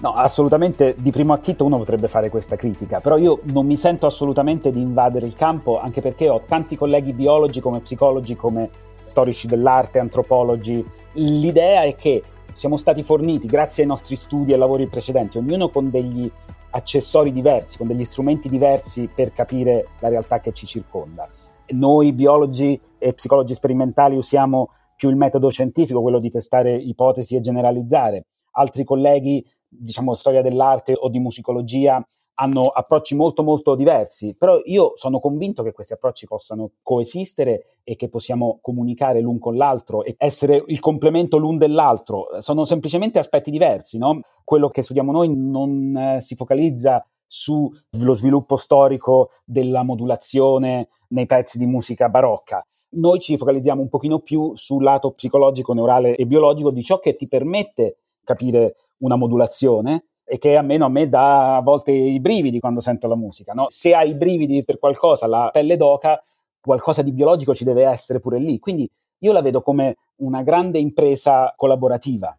No, 0.00 0.14
assolutamente 0.14 0.96
di 0.98 1.12
primo 1.12 1.32
acchito 1.32 1.64
uno 1.64 1.78
potrebbe 1.78 2.08
fare 2.08 2.28
questa 2.28 2.56
critica, 2.56 2.98
però 2.98 3.16
io 3.16 3.38
non 3.52 3.66
mi 3.66 3.76
sento 3.76 4.06
assolutamente 4.06 4.72
di 4.72 4.80
invadere 4.80 5.26
il 5.26 5.34
campo, 5.34 5.80
anche 5.80 6.00
perché 6.00 6.28
ho 6.28 6.40
tanti 6.40 6.76
colleghi 6.76 7.12
biologi 7.12 7.60
come 7.60 7.78
psicologi, 7.78 8.34
come 8.34 8.68
storici 9.04 9.46
dell'arte, 9.46 10.00
antropologi. 10.00 10.84
L'idea 11.12 11.82
è 11.82 11.94
che 11.94 12.22
siamo 12.54 12.76
stati 12.76 13.02
forniti, 13.02 13.46
grazie 13.46 13.82
ai 13.82 13.88
nostri 13.88 14.16
studi 14.16 14.52
e 14.52 14.56
lavori 14.56 14.86
precedenti, 14.86 15.38
ognuno 15.38 15.70
con 15.70 15.90
degli 15.90 16.30
accessori 16.70 17.32
diversi, 17.32 17.76
con 17.76 17.86
degli 17.86 18.04
strumenti 18.04 18.48
diversi 18.48 19.08
per 19.14 19.32
capire 19.32 19.88
la 20.00 20.08
realtà 20.08 20.40
che 20.40 20.52
ci 20.52 20.66
circonda. 20.66 21.28
Noi 21.68 22.12
biologi 22.12 22.78
e 22.98 23.12
psicologi 23.12 23.54
sperimentali 23.54 24.16
usiamo 24.16 24.70
più 24.96 25.08
il 25.08 25.16
metodo 25.16 25.48
scientifico, 25.48 26.00
quello 26.00 26.18
di 26.18 26.30
testare 26.30 26.76
ipotesi 26.76 27.36
e 27.36 27.40
generalizzare. 27.40 28.26
Altri 28.52 28.84
colleghi, 28.84 29.44
diciamo 29.66 30.14
storia 30.14 30.42
dell'arte 30.42 30.94
o 30.96 31.08
di 31.08 31.18
musicologia, 31.18 32.06
hanno 32.34 32.66
approcci 32.66 33.14
molto 33.14 33.42
molto 33.42 33.74
diversi, 33.74 34.34
però 34.36 34.60
io 34.64 34.92
sono 34.96 35.20
convinto 35.20 35.62
che 35.62 35.72
questi 35.72 35.92
approcci 35.92 36.26
possano 36.26 36.72
coesistere 36.82 37.78
e 37.84 37.96
che 37.96 38.08
possiamo 38.08 38.58
comunicare 38.60 39.20
l'un 39.20 39.38
con 39.38 39.56
l'altro 39.56 40.02
e 40.02 40.14
essere 40.18 40.62
il 40.66 40.80
complemento 40.80 41.36
l'un 41.36 41.56
dell'altro. 41.56 42.28
Sono 42.38 42.64
semplicemente 42.64 43.18
aspetti 43.18 43.50
diversi, 43.50 43.98
no? 43.98 44.20
Quello 44.44 44.68
che 44.68 44.82
studiamo 44.82 45.12
noi 45.12 45.34
non 45.34 45.96
eh, 45.96 46.20
si 46.20 46.34
focalizza 46.34 47.04
sullo 47.26 48.12
sviluppo 48.12 48.56
storico 48.56 49.30
della 49.44 49.82
modulazione 49.82 50.88
nei 51.08 51.26
pezzi 51.26 51.58
di 51.58 51.66
musica 51.66 52.08
barocca. 52.08 52.64
Noi 52.94 53.20
ci 53.20 53.38
focalizziamo 53.38 53.80
un 53.80 53.88
pochino 53.88 54.18
più 54.18 54.52
sul 54.54 54.82
lato 54.82 55.12
psicologico, 55.12 55.72
neurale 55.72 56.14
e 56.14 56.26
biologico 56.26 56.70
di 56.70 56.82
ciò 56.82 56.98
che 56.98 57.14
ti 57.14 57.26
permette 57.26 57.96
capire 58.22 58.76
una 58.98 59.16
modulazione 59.16 60.08
e 60.24 60.38
che 60.38 60.56
almeno 60.56 60.86
a 60.86 60.88
me 60.88 61.08
dà 61.08 61.56
a 61.56 61.60
volte 61.60 61.90
i 61.90 62.20
brividi 62.20 62.60
quando 62.60 62.80
sento 62.80 63.08
la 63.08 63.16
musica. 63.16 63.52
No? 63.52 63.66
Se 63.68 63.94
hai 63.94 64.10
i 64.10 64.14
brividi 64.14 64.62
per 64.64 64.78
qualcosa, 64.78 65.26
la 65.26 65.50
pelle 65.52 65.76
d'oca, 65.76 66.22
qualcosa 66.60 67.02
di 67.02 67.12
biologico 67.12 67.54
ci 67.54 67.64
deve 67.64 67.84
essere 67.84 68.20
pure 68.20 68.38
lì. 68.38 68.58
Quindi 68.58 68.90
io 69.18 69.32
la 69.32 69.42
vedo 69.42 69.62
come 69.62 69.96
una 70.16 70.42
grande 70.42 70.78
impresa 70.78 71.52
collaborativa. 71.56 72.36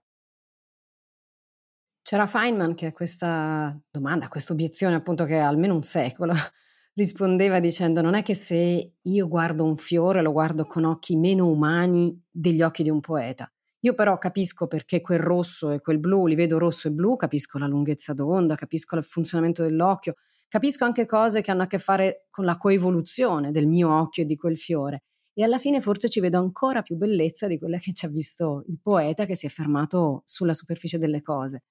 C'era 2.01 2.25
Feynman 2.25 2.75
che 2.75 2.87
a 2.87 2.91
questa 2.91 3.77
domanda, 3.89 4.25
a 4.25 4.29
questa 4.29 4.51
obiezione 4.53 4.95
appunto 4.95 5.23
che 5.25 5.39
ha 5.39 5.47
almeno 5.47 5.73
un 5.73 5.83
secolo, 5.83 6.33
rispondeva 6.95 7.59
dicendo 7.59 8.01
non 8.01 8.13
è 8.13 8.23
che 8.23 8.35
se 8.35 8.95
io 9.01 9.27
guardo 9.27 9.63
un 9.63 9.77
fiore 9.77 10.21
lo 10.21 10.31
guardo 10.31 10.65
con 10.65 10.83
occhi 10.83 11.15
meno 11.15 11.47
umani 11.47 12.21
degli 12.29 12.61
occhi 12.61 12.83
di 12.83 12.89
un 12.89 12.99
poeta. 12.99 13.52
Io 13.85 13.93
però 13.95 14.17
capisco 14.17 14.67
perché 14.67 15.01
quel 15.01 15.19
rosso 15.19 15.71
e 15.71 15.81
quel 15.81 15.99
blu, 15.99 16.25
li 16.25 16.35
vedo 16.35 16.57
rosso 16.57 16.87
e 16.87 16.91
blu, 16.91 17.17
capisco 17.17 17.57
la 17.57 17.67
lunghezza 17.67 18.13
d'onda, 18.13 18.55
capisco 18.55 18.95
il 18.95 19.03
funzionamento 19.03 19.61
dell'occhio, 19.61 20.15
capisco 20.47 20.85
anche 20.85 21.05
cose 21.05 21.41
che 21.41 21.51
hanno 21.51 21.63
a 21.63 21.67
che 21.67 21.79
fare 21.79 22.27
con 22.29 22.45
la 22.45 22.57
coevoluzione 22.57 23.51
del 23.51 23.67
mio 23.67 23.93
occhio 23.93 24.23
e 24.23 24.25
di 24.25 24.37
quel 24.37 24.57
fiore. 24.57 25.03
E 25.33 25.43
alla 25.43 25.57
fine 25.57 25.81
forse 25.81 26.07
ci 26.09 26.21
vedo 26.21 26.37
ancora 26.37 26.81
più 26.81 26.95
bellezza 26.95 27.47
di 27.47 27.57
quella 27.57 27.77
che 27.77 27.91
ci 27.91 28.05
ha 28.05 28.09
visto 28.09 28.63
il 28.67 28.79
poeta 28.81 29.25
che 29.25 29.35
si 29.35 29.47
è 29.47 29.49
fermato 29.49 30.21
sulla 30.23 30.53
superficie 30.53 30.97
delle 30.97 31.21
cose. 31.21 31.63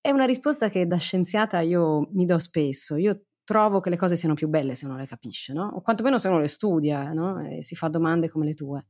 È 0.00 0.10
una 0.10 0.26
risposta 0.26 0.70
che 0.70 0.86
da 0.86 0.98
scienziata 0.98 1.58
io 1.58 2.08
mi 2.12 2.24
do 2.24 2.38
spesso. 2.38 2.94
Io 2.94 3.24
trovo 3.42 3.80
che 3.80 3.90
le 3.90 3.96
cose 3.96 4.14
siano 4.14 4.34
più 4.34 4.46
belle 4.46 4.76
se 4.76 4.86
non 4.86 4.96
le 4.96 5.06
capisce, 5.06 5.52
no? 5.52 5.72
O 5.74 5.80
quantomeno 5.80 6.18
se 6.18 6.28
non 6.28 6.40
le 6.40 6.46
studia, 6.46 7.12
no? 7.12 7.40
E 7.40 7.62
si 7.62 7.74
fa 7.74 7.88
domande 7.88 8.28
come 8.28 8.44
le 8.46 8.54
tue. 8.54 8.86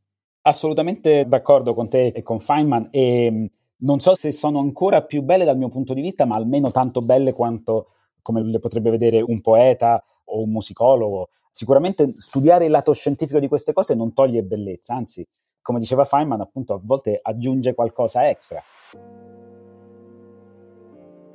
Assolutamente 0.49 1.27
d'accordo 1.27 1.75
con 1.75 1.91
te 1.91 2.07
e 2.07 2.23
con 2.23 2.41
Feynman 2.41 2.89
e 2.91 3.31
mm, 3.31 3.45
non 3.81 4.01
so 4.01 4.15
se 4.15 4.33
sono 4.33 4.61
ancora 4.61 5.03
più 5.03 5.21
belle 5.21 5.45
dal 5.45 5.59
mio 5.59 5.69
punto 5.69 5.93
di 5.93 6.01
vista, 6.01 6.25
ma 6.25 6.37
almeno 6.37 6.71
tanto 6.71 7.03
belle 7.03 7.35
quanto 7.35 7.89
come 8.23 8.43
le 8.43 8.59
potrebbe 8.59 8.89
vedere 8.89 9.21
un 9.21 9.43
poeta 9.43 10.03
o 10.25 10.41
un 10.41 10.51
musicologo. 10.51 11.29
Sicuramente 11.51 12.15
studiare 12.17 12.65
il 12.65 12.71
lato 12.71 12.95
scientifico 12.95 13.39
di 13.39 13.47
queste 13.47 13.75
cose 13.75 13.95
non 13.95 14.15
toglie 14.15 14.43
bellezza, 14.43 14.95
anzi, 14.95 15.23
come 15.61 15.81
diceva 15.81 16.07
Feynman, 16.07 16.41
appunto 16.41 16.73
a 16.73 16.81
volte 16.83 17.19
aggiunge 17.21 17.75
qualcosa 17.75 18.27
extra. 18.27 18.63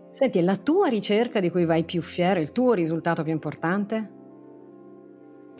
Senti, 0.09 0.41
la 0.41 0.55
tua 0.55 0.87
ricerca 0.87 1.39
di 1.39 1.51
cui 1.51 1.65
vai 1.65 1.83
più 1.83 2.01
fiero, 2.01 2.39
il 2.39 2.51
tuo 2.51 2.73
risultato 2.73 3.21
più 3.21 3.31
importante? 3.31 4.21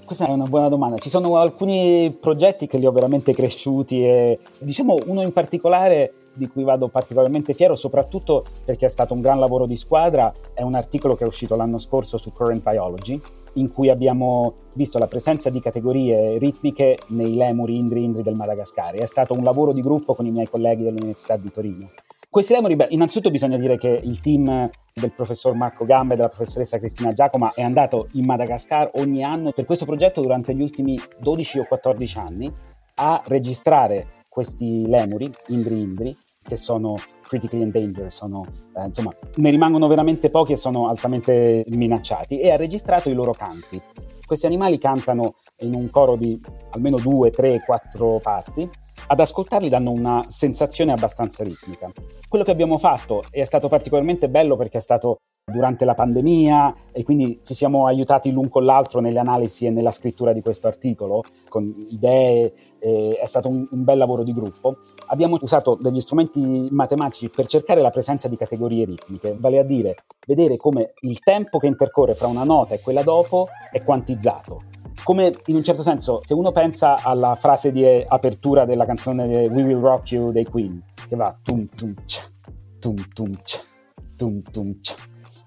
Questa 0.06 0.28
è 0.28 0.32
una 0.32 0.46
buona 0.46 0.70
domanda. 0.70 0.98
Ci 0.98 1.10
sono 1.10 1.38
alcuni 1.38 2.16
progetti 2.20 2.68
che 2.68 2.78
li 2.78 2.86
ho 2.86 2.92
veramente 2.92 3.34
cresciuti 3.34 4.04
e 4.04 4.40
diciamo 4.60 4.98
uno 5.06 5.22
in 5.22 5.32
particolare 5.32 6.14
di 6.34 6.48
cui 6.48 6.64
vado 6.64 6.88
particolarmente 6.88 7.54
fiero, 7.54 7.76
soprattutto 7.76 8.44
perché 8.66 8.88
è 8.88 8.90
stato 8.90 9.14
un 9.14 9.22
gran 9.22 9.40
lavoro 9.40 9.66
di 9.66 9.76
squadra, 9.76 10.34
è 10.54 10.62
un 10.62 10.74
articolo 10.76 11.16
che 11.16 11.24
è 11.24 11.28
uscito 11.28 11.56
l'anno 11.56 11.78
scorso 11.78 12.18
su 12.18 12.34
Current 12.34 12.64
Biology, 12.64 13.22
in 13.54 13.72
cui 13.72 13.90
abbiamo 13.90 14.54
visto 14.74 14.98
la 14.98 15.08
presenza 15.08 15.50
di 15.50 15.60
categorie 15.60 16.38
ritmiche 16.38 16.98
nei 17.10 17.36
lemuri 17.36 17.78
indri-indri 17.78 18.24
del 18.24 18.36
Madagascar. 18.36 18.96
È 18.96 19.06
stato 19.06 19.34
un 19.34 19.44
lavoro 19.44 19.74
di 19.74 19.82
gruppo 19.82 20.16
con 20.16 20.26
i 20.26 20.32
miei 20.32 20.48
colleghi 20.48 20.84
dell'Università 20.84 21.38
di 21.38 21.52
Torino. 21.52 21.90
Questi 22.34 22.54
lemuri, 22.54 22.76
beh, 22.76 22.88
innanzitutto 22.90 23.30
bisogna 23.30 23.58
dire 23.58 23.78
che 23.78 23.90
il 23.90 24.20
team 24.20 24.68
del 24.92 25.12
professor 25.12 25.54
Marco 25.54 25.86
Gamba 25.86 26.14
e 26.14 26.16
della 26.16 26.30
professoressa 26.30 26.80
Cristina 26.80 27.14
Giacoma 27.14 27.52
è 27.54 27.62
andato 27.62 28.08
in 28.14 28.26
Madagascar 28.26 28.90
ogni 28.96 29.24
anno 29.24 29.52
per 29.52 29.66
questo 29.66 29.86
progetto 29.86 30.20
durante 30.20 30.56
gli 30.56 30.62
ultimi 30.64 31.00
12 31.20 31.60
o 31.60 31.66
14 31.66 32.18
anni 32.18 32.52
a 32.96 33.22
registrare 33.28 34.24
questi 34.28 34.88
lemuri, 34.88 35.32
indri-indri, 35.50 36.18
che 36.42 36.58
sono 36.58 36.96
critically 37.22 37.62
endangered, 37.62 38.10
sono, 38.10 38.44
eh, 38.78 38.86
insomma, 38.86 39.12
ne 39.36 39.50
rimangono 39.52 39.86
veramente 39.86 40.32
pochi 40.32 40.54
e 40.54 40.58
sono 40.58 40.90
altamente 40.90 41.64
minacciati, 41.68 42.40
e 42.40 42.50
ha 42.50 42.56
registrato 42.56 43.10
i 43.10 43.14
loro 43.14 43.34
canti. 43.34 43.80
Questi 44.26 44.48
animali 44.48 44.80
cantano 44.80 45.36
in 45.60 45.76
un 45.76 45.88
coro 45.92 46.16
di 46.16 46.36
almeno 46.72 46.98
due, 46.98 47.30
tre, 47.30 47.62
quattro 47.64 48.18
parti 48.20 48.68
ad 49.08 49.20
ascoltarli 49.20 49.70
danno 49.70 49.92
una 49.92 50.24
sensazione 50.28 50.92
abbastanza 50.92 51.44
ritmica. 51.44 51.92
Quello 52.28 52.44
che 52.44 52.52
abbiamo 52.52 52.78
fatto 52.78 53.24
è 53.30 53.44
stato 53.44 53.68
particolarmente 53.68 54.30
bello 54.30 54.56
perché 54.56 54.78
è 54.78 54.82
stato 54.82 55.18
durante 55.46 55.84
la 55.84 55.94
pandemia 55.94 56.74
e 56.94 57.04
quindi 57.04 57.42
ci 57.44 57.54
siamo 57.54 57.86
aiutati 57.86 58.32
l'un 58.32 58.48
con 58.48 58.64
l'altro 58.64 59.02
nelle 59.02 59.20
analisi 59.20 59.66
e 59.66 59.72
nella 59.72 59.92
scrittura 59.92 60.32
di 60.32 60.42
questo 60.42 60.68
articolo 60.68 61.22
con 61.50 61.86
idee, 61.90 62.54
eh, 62.80 63.18
è 63.22 63.26
stato 63.26 63.50
un, 63.50 63.68
un, 63.70 63.84
bel 63.84 63.98
lavoro 63.98 64.24
di 64.24 64.34
gruppo. 64.34 64.78
Abbiamo 65.08 65.38
usato 65.42 65.78
degli 65.80 66.00
strumenti 66.00 66.70
matematici 66.72 67.30
per 67.30 67.48
cercare 67.48 67.82
la 67.82 67.90
presenza 67.90 68.30
di 68.30 68.38
categorie 68.38 68.86
ritmiche, 68.86 69.36
vale 69.38 69.60
a 69.60 69.64
dire 69.64 69.96
vedere 70.26 70.56
come 70.56 70.94
il 71.02 71.20
tempo 71.20 71.60
che 71.60 71.68
intercorre 71.68 72.16
fra 72.16 72.28
una 72.28 72.46
nota 72.46 72.76
e 72.76 72.80
quella 72.80 73.04
dopo 73.04 73.48
è 73.70 73.84
quantizzato 73.84 74.62
come 75.04 75.36
in 75.48 75.56
un 75.56 75.64
certo 75.64 75.84
senso, 75.84 76.22
se 76.24 76.34
uno 76.34 76.52
pensa 76.52 77.02
alla 77.04 77.36
frase 77.36 77.72
di 77.72 77.86
apertura 78.08 78.66
della 78.66 78.86
canzone 78.86 79.48
We 79.48 79.64
Will 79.64 79.80
Rock 79.80 80.12
You 80.12 80.32
dei 80.32 80.46
Queen, 80.46 80.82
che 81.08 81.16
va 81.16 81.36
tum 81.44 81.68
tum 81.76 81.94
cia, 82.06 82.24
tum 82.80 82.96
tum 83.14 83.38
cia, 83.44 83.60
tum 84.16 84.42
tum 84.42 84.80
cia. 84.82 84.96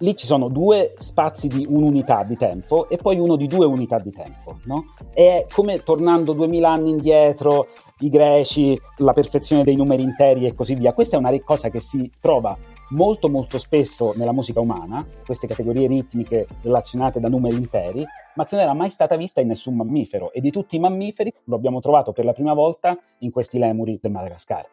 Lì 0.00 0.14
ci 0.14 0.26
sono 0.26 0.48
due 0.48 0.92
spazi 0.96 1.48
di 1.48 1.64
un'unità 1.66 2.22
di 2.22 2.36
tempo 2.36 2.86
e 2.90 2.98
poi 2.98 3.18
uno 3.18 3.34
di 3.36 3.46
due 3.46 3.64
unità 3.64 3.98
di 3.98 4.10
tempo, 4.10 4.58
no? 4.64 4.92
È 5.10 5.46
come 5.50 5.82
tornando 5.82 6.34
duemila 6.34 6.70
anni 6.70 6.90
indietro, 6.90 7.68
i 8.00 8.10
greci, 8.10 8.78
la 8.98 9.14
perfezione 9.14 9.62
dei 9.62 9.74
numeri 9.74 10.02
interi 10.02 10.44
e 10.44 10.54
così 10.54 10.74
via. 10.74 10.92
Questa 10.92 11.16
è 11.16 11.18
una 11.18 11.32
cosa 11.42 11.70
che 11.70 11.80
si 11.80 12.10
trova 12.20 12.54
molto 12.90 13.28
molto 13.28 13.58
spesso 13.58 14.12
nella 14.14 14.32
musica 14.32 14.60
umana, 14.60 15.06
queste 15.24 15.46
categorie 15.46 15.88
ritmiche 15.88 16.46
relazionate 16.62 17.18
da 17.18 17.28
numeri 17.28 17.56
interi, 17.56 18.04
ma 18.34 18.44
che 18.44 18.54
non 18.54 18.64
era 18.64 18.74
mai 18.74 18.90
stata 18.90 19.16
vista 19.16 19.40
in 19.40 19.48
nessun 19.48 19.74
mammifero 19.74 20.32
e 20.32 20.40
di 20.40 20.50
tutti 20.50 20.76
i 20.76 20.78
mammiferi 20.78 21.32
lo 21.44 21.56
abbiamo 21.56 21.80
trovato 21.80 22.12
per 22.12 22.24
la 22.24 22.32
prima 22.32 22.54
volta 22.54 22.96
in 23.18 23.30
questi 23.30 23.58
lemuri 23.58 23.98
del 24.00 24.12
Madagascar. 24.12 24.68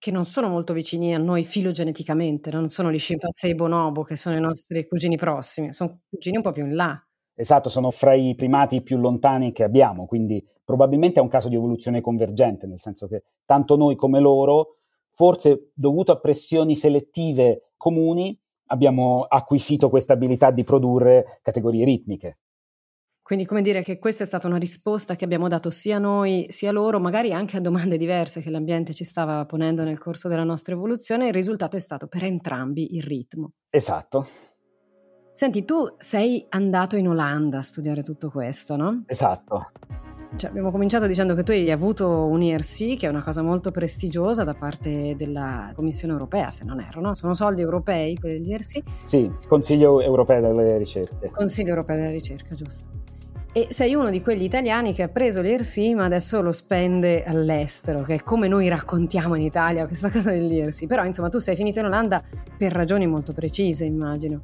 Che 0.00 0.10
non 0.10 0.24
sono 0.24 0.48
molto 0.48 0.72
vicini 0.72 1.14
a 1.14 1.18
noi 1.18 1.44
filogeneticamente, 1.44 2.50
non 2.50 2.68
sono 2.68 2.90
gli 2.90 2.98
scimpanzé 2.98 3.54
bonobo 3.54 4.02
che 4.02 4.16
sono 4.16 4.36
i 4.36 4.40
nostri 4.40 4.86
cugini 4.86 5.16
prossimi, 5.16 5.72
sono 5.72 6.00
cugini 6.08 6.36
un 6.36 6.42
po' 6.42 6.52
più 6.52 6.64
in 6.64 6.74
là. 6.74 7.02
Esatto, 7.34 7.68
sono 7.68 7.90
fra 7.90 8.14
i 8.14 8.34
primati 8.34 8.80
più 8.80 8.96
lontani 8.96 9.52
che 9.52 9.64
abbiamo, 9.64 10.06
quindi 10.06 10.44
probabilmente 10.64 11.18
è 11.18 11.22
un 11.22 11.28
caso 11.28 11.48
di 11.48 11.54
evoluzione 11.54 12.00
convergente, 12.00 12.66
nel 12.66 12.80
senso 12.80 13.06
che 13.06 13.22
tanto 13.44 13.76
noi 13.76 13.96
come 13.96 14.20
loro 14.20 14.77
forse 15.18 15.72
dovuto 15.74 16.12
a 16.12 16.20
pressioni 16.20 16.76
selettive 16.76 17.72
comuni, 17.76 18.38
abbiamo 18.66 19.24
acquisito 19.24 19.90
questa 19.90 20.12
abilità 20.12 20.52
di 20.52 20.62
produrre 20.62 21.40
categorie 21.42 21.84
ritmiche. 21.84 22.38
Quindi 23.20 23.44
come 23.44 23.60
dire 23.60 23.82
che 23.82 23.98
questa 23.98 24.22
è 24.22 24.26
stata 24.26 24.46
una 24.46 24.58
risposta 24.58 25.16
che 25.16 25.24
abbiamo 25.24 25.48
dato 25.48 25.70
sia 25.70 25.98
noi 25.98 26.46
sia 26.50 26.70
loro, 26.70 27.00
magari 27.00 27.32
anche 27.32 27.56
a 27.56 27.60
domande 27.60 27.96
diverse 27.96 28.40
che 28.40 28.48
l'ambiente 28.48 28.94
ci 28.94 29.02
stava 29.02 29.44
ponendo 29.44 29.82
nel 29.82 29.98
corso 29.98 30.28
della 30.28 30.44
nostra 30.44 30.74
evoluzione, 30.74 31.26
il 31.26 31.34
risultato 31.34 31.76
è 31.76 31.80
stato 31.80 32.06
per 32.06 32.22
entrambi 32.22 32.94
il 32.94 33.02
ritmo. 33.02 33.54
Esatto. 33.70 34.24
Senti, 35.32 35.64
tu 35.64 35.96
sei 35.98 36.46
andato 36.50 36.94
in 36.94 37.08
Olanda 37.08 37.58
a 37.58 37.62
studiare 37.62 38.04
tutto 38.04 38.30
questo, 38.30 38.76
no? 38.76 39.02
Esatto. 39.06 39.72
Cioè, 40.36 40.50
abbiamo 40.50 40.70
cominciato 40.70 41.06
dicendo 41.06 41.34
che 41.34 41.42
tu 41.42 41.52
hai 41.52 41.70
avuto 41.70 42.26
un 42.26 42.42
IRC, 42.42 42.98
che 42.98 43.06
è 43.06 43.08
una 43.08 43.22
cosa 43.22 43.42
molto 43.42 43.70
prestigiosa 43.70 44.44
da 44.44 44.54
parte 44.54 45.14
della 45.16 45.72
Commissione 45.74 46.12
europea, 46.12 46.50
se 46.50 46.64
non 46.64 46.80
erro, 46.80 47.00
no? 47.00 47.14
Sono 47.14 47.34
soldi 47.34 47.62
europei 47.62 48.16
quelli 48.16 48.38
degli 48.38 48.50
IRC? 48.50 48.82
Sì, 49.00 49.30
Consiglio 49.48 50.00
europeo 50.00 50.40
delle 50.40 50.76
ricerche. 50.76 51.30
Consiglio 51.30 51.70
europeo 51.70 51.96
della 51.96 52.10
ricerca, 52.10 52.54
giusto. 52.54 52.88
E 53.52 53.68
sei 53.70 53.94
uno 53.94 54.10
di 54.10 54.20
quegli 54.20 54.42
italiani 54.44 54.92
che 54.92 55.02
ha 55.02 55.08
preso 55.08 55.40
l'IRC 55.40 55.78
ma 55.94 56.04
adesso 56.04 56.42
lo 56.42 56.52
spende 56.52 57.24
all'estero, 57.24 58.02
che 58.02 58.16
è 58.16 58.22
come 58.22 58.46
noi 58.46 58.68
raccontiamo 58.68 59.34
in 59.34 59.42
Italia 59.42 59.86
questa 59.86 60.10
cosa 60.12 60.30
dell'IRC. 60.30 60.86
Però 60.86 61.04
insomma 61.04 61.30
tu 61.30 61.38
sei 61.38 61.56
finito 61.56 61.80
in 61.80 61.86
Olanda 61.86 62.22
per 62.56 62.72
ragioni 62.72 63.06
molto 63.06 63.32
precise, 63.32 63.84
immagino. 63.84 64.38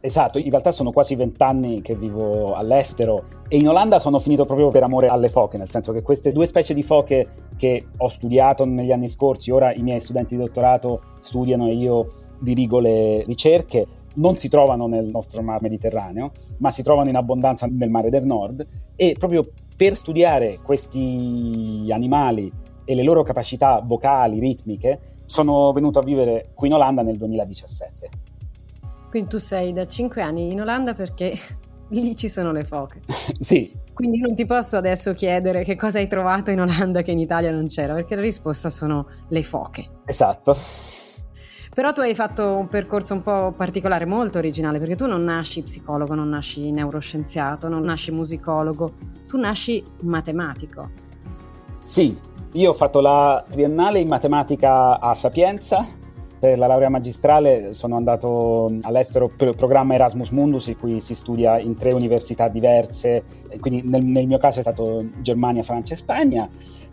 Esatto, 0.00 0.38
in 0.38 0.50
realtà 0.50 0.70
sono 0.70 0.92
quasi 0.92 1.16
vent'anni 1.16 1.82
che 1.82 1.96
vivo 1.96 2.54
all'estero 2.54 3.24
e 3.48 3.56
in 3.56 3.68
Olanda 3.68 3.98
sono 3.98 4.20
finito 4.20 4.44
proprio 4.44 4.68
per 4.68 4.84
amore 4.84 5.08
alle 5.08 5.28
foche, 5.28 5.58
nel 5.58 5.68
senso 5.68 5.92
che 5.92 6.02
queste 6.02 6.30
due 6.30 6.46
specie 6.46 6.72
di 6.72 6.84
foche 6.84 7.26
che 7.56 7.86
ho 7.96 8.08
studiato 8.08 8.64
negli 8.64 8.92
anni 8.92 9.08
scorsi, 9.08 9.50
ora 9.50 9.74
i 9.74 9.82
miei 9.82 10.00
studenti 10.00 10.36
di 10.36 10.42
dottorato 10.44 11.02
studiano 11.20 11.66
e 11.66 11.74
io 11.74 12.06
dirigo 12.38 12.78
le 12.78 13.24
ricerche, 13.24 13.86
non 14.14 14.36
si 14.36 14.48
trovano 14.48 14.86
nel 14.86 15.06
nostro 15.06 15.42
mar 15.42 15.60
Mediterraneo, 15.62 16.30
ma 16.58 16.70
si 16.70 16.82
trovano 16.82 17.08
in 17.08 17.16
abbondanza 17.16 17.66
nel 17.66 17.90
mare 17.90 18.10
del 18.10 18.24
nord 18.24 18.66
e 18.94 19.16
proprio 19.18 19.42
per 19.76 19.96
studiare 19.96 20.60
questi 20.62 21.88
animali 21.90 22.52
e 22.84 22.94
le 22.94 23.02
loro 23.02 23.24
capacità 23.24 23.82
vocali, 23.84 24.38
ritmiche, 24.38 25.16
sono 25.26 25.72
venuto 25.72 25.98
a 25.98 26.02
vivere 26.02 26.50
qui 26.54 26.68
in 26.68 26.74
Olanda 26.74 27.02
nel 27.02 27.16
2017. 27.16 28.27
Quindi 29.08 29.28
tu 29.28 29.38
sei 29.38 29.72
da 29.72 29.86
5 29.86 30.22
anni 30.22 30.52
in 30.52 30.60
Olanda 30.60 30.94
perché 30.94 31.34
lì 31.90 32.16
ci 32.16 32.28
sono 32.28 32.52
le 32.52 32.64
foche. 32.64 33.00
sì. 33.40 33.72
Quindi 33.92 34.18
non 34.18 34.34
ti 34.34 34.44
posso 34.44 34.76
adesso 34.76 35.12
chiedere 35.12 35.64
che 35.64 35.74
cosa 35.74 35.98
hai 35.98 36.06
trovato 36.06 36.50
in 36.50 36.60
Olanda 36.60 37.02
che 37.02 37.10
in 37.10 37.18
Italia 37.18 37.50
non 37.50 37.66
c'era, 37.66 37.94
perché 37.94 38.14
la 38.14 38.20
risposta 38.20 38.70
sono 38.70 39.06
le 39.28 39.42
foche. 39.42 39.90
Esatto. 40.04 40.56
Però 41.74 41.92
tu 41.92 42.00
hai 42.00 42.14
fatto 42.14 42.56
un 42.56 42.68
percorso 42.68 43.14
un 43.14 43.22
po' 43.22 43.52
particolare, 43.56 44.04
molto 44.04 44.38
originale, 44.38 44.78
perché 44.78 44.96
tu 44.96 45.06
non 45.06 45.22
nasci 45.24 45.62
psicologo, 45.62 46.14
non 46.14 46.28
nasci 46.28 46.70
neuroscienziato, 46.70 47.68
non 47.68 47.82
nasci 47.82 48.10
musicologo, 48.10 48.94
tu 49.26 49.36
nasci 49.36 49.82
matematico. 50.02 50.90
Sì, 51.84 52.16
io 52.52 52.70
ho 52.70 52.74
fatto 52.74 53.00
la 53.00 53.44
triennale 53.48 54.00
in 54.00 54.08
matematica 54.08 54.98
a 54.98 55.14
Sapienza 55.14 55.86
per 56.38 56.58
la 56.58 56.66
laurea 56.66 56.88
magistrale 56.88 57.72
sono 57.72 57.96
andato 57.96 58.72
all'estero 58.82 59.28
per 59.34 59.48
il 59.48 59.56
programma 59.56 59.94
Erasmus 59.94 60.30
Mundus, 60.30 60.68
in 60.68 60.78
cui 60.78 61.00
si 61.00 61.14
studia 61.14 61.58
in 61.58 61.76
tre 61.76 61.92
università 61.92 62.48
diverse, 62.48 63.22
quindi 63.60 63.88
nel, 63.88 64.04
nel 64.04 64.26
mio 64.26 64.38
caso 64.38 64.58
è 64.58 64.62
stato 64.62 65.04
Germania, 65.20 65.62
Francia 65.62 65.94
e 65.94 65.96
Spagna. 65.96 66.48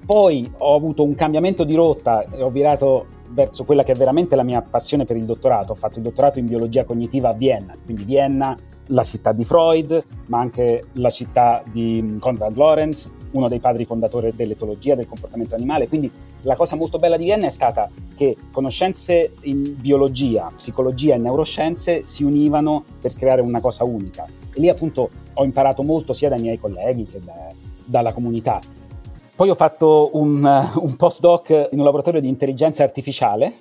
Poi 0.06 0.52
ho 0.58 0.75
avuto 0.75 1.04
un 1.04 1.16
cambiamento 1.16 1.64
di 1.64 1.75
rotta 1.75 2.25
e 2.30 2.42
ho 2.42 2.50
virato 2.50 3.08
verso 3.30 3.66
quella 3.66 3.84
che 3.84 3.92
è 3.92 3.96
veramente 3.96 4.36
la 4.36 4.44
mia 4.44 4.62
passione 4.62 5.04
per 5.04 5.16
il 5.16 5.25
dottorato. 5.25 5.72
Ho 5.74 5.75
fatto 5.75 5.98
il 5.98 6.04
dottorato 6.04 6.40
in 6.40 6.48
biologia 6.48 6.84
cognitiva 6.84 7.30
a 7.30 7.34
Vienna, 7.34 7.75
quindi 7.84 8.04
Vienna, 8.04 8.56
la 8.90 9.04
città 9.04 9.32
di 9.32 9.44
Freud, 9.44 10.04
ma 10.28 10.40
anche 10.40 10.86
la 10.94 11.10
città 11.10 11.64
di 11.72 12.18
Konrad 12.20 12.56
Lorenz, 12.56 13.12
uno 13.32 13.48
dei 13.48 13.60
padri 13.60 13.86
fondatori 13.86 14.32
dell'etologia 14.36 14.96
del 14.96 15.08
comportamento 15.08 15.55
animale. 15.55 15.88
Quindi 15.88 16.10
la 16.41 16.55
cosa 16.55 16.75
molto 16.75 17.00
bella 17.00 17.17
di 17.17 17.25
Vienna 17.25 17.48
è 17.48 17.51
stata 17.51 17.89
che 18.15 18.36
conoscenze 18.51 19.34
in 19.41 19.75
biologia, 19.79 20.51
psicologia 20.55 21.15
e 21.15 21.17
neuroscienze 21.17 22.03
si 22.05 22.24
univano 22.24 22.84
per 23.00 23.13
creare 23.13 23.41
una 23.41 23.62
cosa 23.62 23.84
unica. 23.84 24.25
E 24.25 24.60
lì 24.60 24.70
appunto 24.70 25.10
ho 25.34 25.44
imparato 25.44 25.84
molto 25.84 26.13
sia 26.13 26.29
dai 26.29 26.41
miei 26.41 26.60
colleghi 26.60 27.05
che 27.05 27.20
da, 27.20 27.34
dalla 27.84 28.13
comunità. 28.13 28.60
Poi 29.36 29.50
ho 29.50 29.55
fatto 29.55 30.12
un, 30.13 30.44
un 30.75 30.96
postdoc 30.96 31.50
in 31.72 31.79
un 31.79 31.84
laboratorio 31.84 32.22
di 32.22 32.29
intelligenza 32.29 32.84
artificiale 32.84 33.53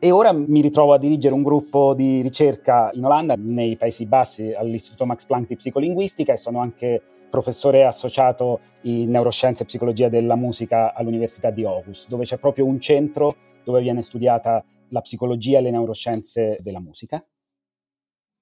e 0.00 0.10
ora 0.12 0.32
mi 0.32 0.60
ritrovo 0.60 0.92
a 0.92 0.98
dirigere 0.98 1.34
un 1.34 1.42
gruppo 1.42 1.92
di 1.92 2.20
ricerca 2.20 2.90
in 2.92 3.04
Olanda, 3.04 3.34
nei 3.36 3.76
Paesi 3.76 4.06
Bassi, 4.06 4.52
all'Istituto 4.52 5.04
Max 5.06 5.24
Planck 5.24 5.48
di 5.48 5.56
Psicolinguistica 5.56 6.32
e 6.32 6.36
sono 6.36 6.60
anche 6.60 7.02
professore 7.28 7.84
associato 7.84 8.60
in 8.82 9.10
neuroscienze 9.10 9.64
e 9.64 9.66
psicologia 9.66 10.08
della 10.08 10.36
musica 10.36 10.94
all'Università 10.94 11.50
di 11.50 11.64
Aarhus, 11.64 12.08
dove 12.08 12.24
c'è 12.24 12.38
proprio 12.38 12.64
un 12.64 12.80
centro 12.80 13.34
dove 13.64 13.80
viene 13.80 14.02
studiata 14.02 14.64
la 14.90 15.00
psicologia 15.00 15.58
e 15.58 15.62
le 15.62 15.70
neuroscienze 15.70 16.56
della 16.60 16.80
musica. 16.80 17.22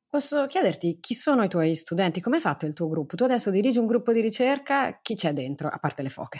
Posso 0.08 0.46
chiederti 0.46 0.98
chi 1.00 1.14
sono 1.14 1.42
i 1.42 1.48
tuoi 1.48 1.74
studenti? 1.74 2.20
Come 2.20 2.36
è 2.36 2.40
fatto 2.40 2.66
il 2.66 2.74
tuo 2.74 2.88
gruppo? 2.88 3.16
Tu 3.16 3.24
adesso 3.24 3.50
dirigi 3.50 3.78
un 3.78 3.86
gruppo 3.86 4.12
di 4.12 4.20
ricerca, 4.20 5.00
chi 5.02 5.14
c'è 5.14 5.32
dentro, 5.32 5.68
a 5.68 5.78
parte 5.78 6.02
le 6.02 6.10
foche? 6.10 6.38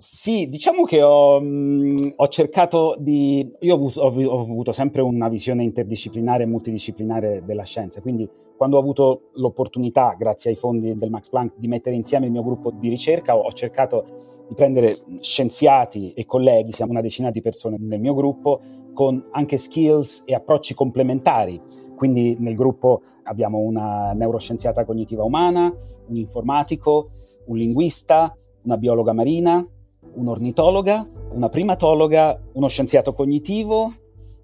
Sì, 0.00 0.48
diciamo 0.48 0.84
che 0.84 1.02
ho, 1.02 1.38
mh, 1.38 1.44
mm, 1.44 1.96
ho 2.16 2.28
cercato 2.28 2.96
di... 2.98 3.46
Io 3.60 3.74
ho 3.74 3.76
avuto, 3.76 4.00
ho 4.00 4.40
avuto, 4.40 4.72
sempre 4.72 5.02
una 5.02 5.28
visione 5.28 5.62
interdisciplinare 5.62 6.44
e 6.44 6.46
multidisciplinare 6.46 7.42
della 7.44 7.64
scienza, 7.64 8.00
quindi 8.00 8.26
quando 8.56 8.78
ho 8.78 8.80
avuto 8.80 9.28
l'opportunità, 9.34 10.14
grazie 10.18 10.50
ai 10.50 10.56
fondi 10.56 10.96
del 10.96 11.10
Max 11.10 11.28
Planck, 11.28 11.58
di 11.58 11.68
mettere 11.68 11.96
insieme 11.96 12.24
il 12.24 12.32
mio 12.32 12.42
gruppo 12.42 12.70
di 12.70 12.88
ricerca, 12.88 13.36
ho 13.36 13.52
cercato 13.52 14.04
di 14.48 14.54
prendere 14.54 14.96
scienziati 15.20 16.14
e 16.14 16.24
colleghi, 16.24 16.72
siamo 16.72 16.92
una 16.92 17.02
decina 17.02 17.30
di 17.30 17.42
persone 17.42 17.76
nel 17.78 18.00
mio 18.00 18.14
gruppo, 18.14 18.58
con 18.94 19.22
anche 19.32 19.58
skills 19.58 20.22
e 20.24 20.32
approcci 20.32 20.72
complementari. 20.72 21.60
Quindi 21.94 22.36
nel 22.38 22.54
gruppo 22.54 23.02
abbiamo 23.24 23.58
una 23.58 24.14
neuroscienziata 24.14 24.86
cognitiva 24.86 25.24
umana, 25.24 25.70
un 26.06 26.16
informatico, 26.16 27.08
un 27.48 27.56
linguista, 27.58 28.34
una 28.62 28.78
biologa 28.78 29.12
marina, 29.12 29.66
un'ornitologa, 30.14 31.08
una 31.32 31.48
primatologa, 31.48 32.40
uno 32.52 32.68
scienziato 32.68 33.12
cognitivo, 33.12 33.92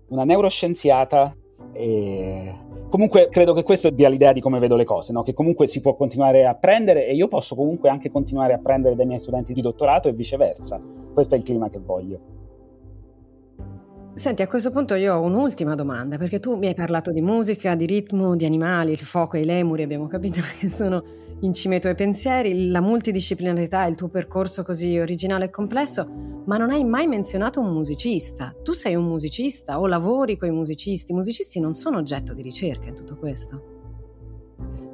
una 0.09 0.25
neuroscienziata 0.25 1.35
e 1.73 2.55
Comunque 2.89 3.29
credo 3.29 3.53
che 3.53 3.65
questo 3.65 3.91
dia 3.91 4.09
l'idea 4.09 4.33
di 4.33 4.41
come 4.41 4.61
vedo 4.61 4.77
le 4.77 4.85
cose, 4.85 5.13
no? 5.13 5.23
che 5.23 5.35
comunque 5.35 5.67
si 5.67 5.81
può 5.81 5.97
continuare 5.97 6.47
a 6.47 6.51
apprendere 6.51 7.07
e 7.07 7.15
io 7.15 7.27
posso 7.27 7.57
comunque 7.57 7.89
anche 7.89 8.11
continuare 8.11 8.53
a 8.53 8.57
apprendere 8.57 8.95
dai 8.95 9.07
miei 9.07 9.19
studenti 9.19 9.53
di 9.53 9.61
dottorato 9.61 10.09
e 10.09 10.13
viceversa. 10.13 10.81
Questo 11.13 11.35
è 11.35 11.39
il 11.39 11.45
clima 11.45 11.69
che 11.69 11.81
voglio. 11.81 12.36
Senti, 14.17 14.41
a 14.41 14.47
questo 14.47 14.71
punto 14.71 14.95
io 14.95 15.15
ho 15.15 15.21
un'ultima 15.21 15.75
domanda, 15.75 16.17
perché 16.17 16.41
tu 16.41 16.57
mi 16.57 16.69
hai 16.69 16.75
parlato 16.75 17.13
di 17.13 17.21
musica, 17.21 17.75
di 17.75 17.85
ritmo, 17.85 18.35
di 18.35 18.47
animali, 18.47 18.93
il 18.93 18.99
fuoco 18.99 19.37
e 19.37 19.43
i 19.43 19.45
lemuri, 19.45 19.83
abbiamo 19.83 20.07
capito 20.07 20.41
che 20.59 20.71
sono 20.71 21.05
in 21.41 21.53
cima 21.53 21.75
ai 21.75 21.83
tuoi 21.83 21.95
pensieri, 21.95 22.71
la 22.71 22.81
multidisciplinarità, 22.81 23.85
il 23.85 23.95
tuo 23.95 24.09
percorso 24.09 24.63
così 24.63 24.99
originale 24.99 25.45
e 25.45 25.51
complesso, 25.51 26.09
ma 26.47 26.57
non 26.57 26.71
hai 26.71 26.83
mai 26.83 27.07
menzionato 27.07 27.61
un 27.61 27.71
musicista. 27.71 28.57
Tu 28.63 28.73
sei 28.73 28.95
un 28.95 29.05
musicista 29.05 29.79
o 29.79 29.87
lavori 29.87 30.39
con 30.39 30.49
i 30.49 30.53
musicisti? 30.53 31.13
I 31.13 31.15
musicisti 31.15 31.61
non 31.61 31.75
sono 31.75 31.99
oggetto 31.99 32.33
di 32.33 32.41
ricerca 32.41 32.89
in 32.89 32.95
tutto 32.95 33.17
questo. 33.17 33.75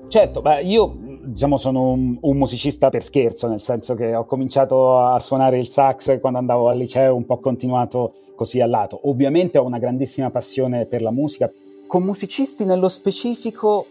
Certo, 0.08 0.42
beh, 0.42 0.62
io 0.62 1.11
diciamo, 1.22 1.56
sono 1.56 1.92
un, 1.92 2.18
un, 2.20 2.36
musicista 2.36 2.90
per 2.90 3.02
scherzo, 3.02 3.48
nel 3.48 3.60
senso 3.60 3.94
che 3.94 4.14
ho 4.14 4.24
cominciato 4.24 4.98
a 4.98 5.18
suonare 5.18 5.58
il 5.58 5.68
sax 5.68 6.20
quando 6.20 6.38
andavo 6.38 6.68
al 6.68 6.76
liceo, 6.76 7.14
un 7.14 7.24
po' 7.24 7.38
continuato 7.38 8.14
così 8.34 8.60
al 8.60 8.70
lato. 8.70 9.00
Ovviamente 9.04 9.58
ho 9.58 9.64
una 9.64 9.78
grandissima 9.78 10.30
passione 10.30 10.86
per 10.86 11.02
la 11.02 11.10
musica. 11.10 11.50
Con 11.86 12.02
musicisti 12.02 12.64
nello 12.64 12.88
specifico 12.88 13.86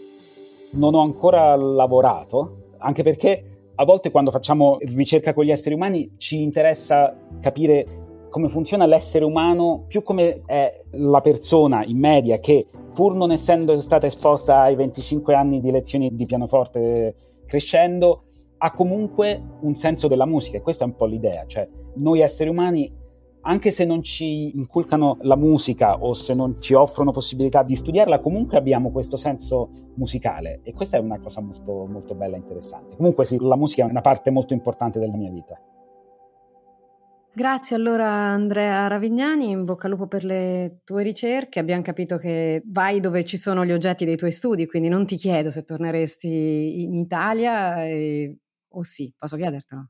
non 0.71 0.93
ho 0.95 1.01
ancora 1.01 1.55
lavorato, 1.55 2.69
anche 2.77 3.03
perché 3.03 3.43
a 3.75 3.85
volte 3.85 4.11
quando 4.11 4.31
facciamo 4.31 4.77
ricerca 4.79 5.33
con 5.33 5.45
gli 5.45 5.51
esseri 5.51 5.75
umani 5.75 6.11
ci 6.17 6.41
interessa 6.41 7.15
capire 7.39 7.99
come 8.29 8.47
funziona 8.47 8.85
l'essere 8.85 9.25
umano, 9.25 9.83
più 9.87 10.03
come 10.03 10.41
è 10.45 10.83
la 10.91 11.19
persona 11.21 11.83
in 11.83 11.99
media 11.99 12.39
che 12.39 12.67
pur 12.93 13.15
non 13.15 13.31
essendo 13.31 13.79
stata 13.79 14.05
esposta 14.05 14.61
ai 14.61 14.75
25 14.75 15.33
anni 15.33 15.59
di 15.59 15.71
lezioni 15.71 16.13
di 16.13 16.25
pianoforte 16.25 17.15
crescendo, 17.45 18.23
ha 18.57 18.71
comunque 18.71 19.41
un 19.61 19.75
senso 19.75 20.07
della 20.07 20.25
musica 20.25 20.57
e 20.57 20.61
questa 20.61 20.83
è 20.83 20.87
un 20.87 20.95
po' 20.95 21.05
l'idea, 21.05 21.45
cioè 21.47 21.67
noi 21.95 22.21
esseri 22.21 22.49
umani 22.49 22.99
anche 23.43 23.71
se 23.71 23.85
non 23.85 24.03
ci 24.03 24.55
inculcano 24.55 25.17
la 25.21 25.35
musica 25.35 25.97
o 25.97 26.13
se 26.13 26.35
non 26.35 26.57
ci 26.59 26.73
offrono 26.73 27.11
possibilità 27.11 27.63
di 27.63 27.75
studiarla, 27.75 28.19
comunque 28.19 28.57
abbiamo 28.57 28.91
questo 28.91 29.17
senso 29.17 29.69
musicale 29.95 30.59
e 30.63 30.73
questa 30.73 30.97
è 30.97 30.99
una 30.99 31.19
cosa 31.19 31.41
molto, 31.41 31.85
molto 31.85 32.13
bella 32.13 32.35
e 32.35 32.39
interessante. 32.39 32.95
Comunque 32.95 33.25
sì, 33.25 33.37
la 33.39 33.55
musica 33.55 33.83
è 33.83 33.89
una 33.89 34.01
parte 34.01 34.29
molto 34.29 34.53
importante 34.53 34.99
della 34.99 35.17
mia 35.17 35.31
vita. 35.31 35.59
Grazie 37.33 37.77
allora 37.77 38.09
Andrea 38.09 38.87
Ravignani, 38.87 39.51
in 39.51 39.63
bocca 39.63 39.85
al 39.85 39.93
lupo 39.93 40.05
per 40.05 40.25
le 40.25 40.81
tue 40.83 41.01
ricerche. 41.01 41.59
Abbiamo 41.59 41.81
capito 41.81 42.17
che 42.17 42.61
vai 42.65 42.99
dove 42.99 43.23
ci 43.23 43.37
sono 43.37 43.63
gli 43.63 43.71
oggetti 43.71 44.03
dei 44.03 44.17
tuoi 44.17 44.33
studi, 44.33 44.67
quindi 44.67 44.89
non 44.89 45.05
ti 45.05 45.15
chiedo 45.15 45.49
se 45.49 45.63
torneresti 45.63 46.83
in 46.83 46.93
Italia 46.93 47.85
e... 47.85 48.37
o 48.71 48.83
sì, 48.83 49.13
posso 49.17 49.37
chiedertelo? 49.37 49.87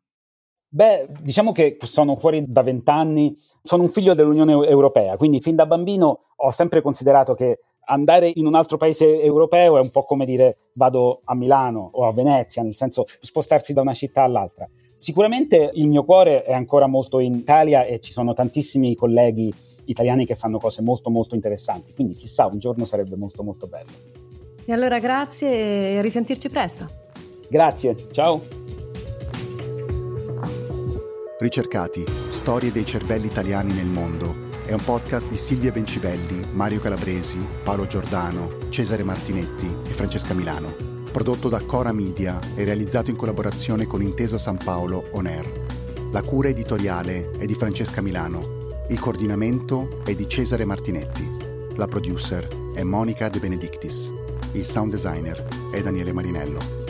Beh, 0.68 1.08
diciamo 1.20 1.52
che 1.52 1.78
sono 1.82 2.16
fuori 2.16 2.46
da 2.48 2.62
vent'anni, 2.62 3.36
sono 3.64 3.84
un 3.84 3.90
figlio 3.90 4.14
dell'Unione 4.14 4.54
Europea, 4.68 5.18
quindi 5.18 5.42
fin 5.42 5.56
da 5.56 5.66
bambino 5.66 6.28
ho 6.36 6.52
sempre 6.52 6.82
considerato 6.82 7.34
che 7.34 7.60
andare 7.86 8.32
in 8.36 8.46
un 8.46 8.54
altro 8.54 8.78
paese 8.78 9.20
europeo 9.20 9.78
è 9.78 9.82
un 9.82 9.90
po' 9.90 10.04
come 10.04 10.26
dire 10.26 10.70
vado 10.76 11.22
a 11.26 11.34
Milano 11.34 11.90
o 11.92 12.06
a 12.06 12.14
Venezia, 12.14 12.62
nel 12.62 12.76
senso 12.76 13.06
spostarsi 13.20 13.74
da 13.74 13.82
una 13.82 13.96
città 13.96 14.22
all'altra. 14.22 14.70
Sicuramente 15.02 15.72
il 15.74 15.88
mio 15.88 16.04
cuore 16.04 16.44
è 16.44 16.54
ancora 16.54 16.86
molto 16.86 17.18
in 17.18 17.34
Italia 17.34 17.86
e 17.86 18.00
ci 18.00 18.12
sono 18.12 18.36
tantissimi 18.36 18.94
colleghi 18.94 19.52
italiani 19.86 20.28
che 20.28 20.36
fanno 20.36 20.60
cose 20.60 20.84
molto 20.84 21.10
molto 21.10 21.34
interessanti, 21.34 21.92
quindi 21.92 22.14
chissà 22.14 22.46
un 22.46 22.60
giorno 22.60 22.86
sarebbe 22.86 23.16
molto 23.16 23.42
molto 23.42 23.66
bello. 23.66 23.90
E 24.64 24.72
allora 24.72 25.00
grazie 25.00 25.94
e 25.94 25.98
a 25.98 26.02
risentirci 26.02 26.50
presto. 26.50 26.88
Grazie, 27.50 27.96
ciao. 28.12 28.42
Ricercati, 31.40 32.04
storie 32.30 32.72
dei 32.72 32.86
cervelli 32.86 33.26
italiani 33.26 33.74
nel 33.74 33.88
mondo 33.88 34.50
è 34.68 34.74
un 34.74 34.84
podcast 34.86 35.28
di 35.30 35.38
Silvia 35.38 35.72
Bencivelli, 35.72 36.46
Mario 36.54 36.80
Calabresi, 36.80 37.40
Paolo 37.64 37.88
Giordano, 37.88 38.70
Cesare 38.70 39.02
Martinetti 39.02 39.66
e 39.66 39.90
Francesca 39.90 40.36
Milano. 40.36 40.91
Prodotto 41.12 41.50
da 41.50 41.60
Cora 41.60 41.92
Media 41.92 42.40
e 42.56 42.64
realizzato 42.64 43.10
in 43.10 43.18
collaborazione 43.18 43.86
con 43.86 44.02
Intesa 44.02 44.38
San 44.38 44.58
Paolo 44.58 45.08
On 45.12 45.26
Air. 45.26 45.46
La 46.12 46.22
cura 46.22 46.48
editoriale 46.48 47.32
è 47.38 47.46
di 47.46 47.54
Francesca 47.54 48.02
Milano. 48.02 48.70
Il 48.88 48.98
coordinamento 48.98 50.00
è 50.06 50.16
di 50.16 50.28
Cesare 50.30 50.64
Martinetti. 50.64 51.30
La 51.76 51.86
producer 51.86 52.48
è 52.74 52.84
Monica 52.84 53.28
De 53.28 53.40
Benedictis. 53.40 54.10
Il 54.54 54.64
sound 54.64 54.92
designer 54.92 55.46
è 55.70 55.82
Daniele 55.82 56.14
Marinello. 56.14 56.81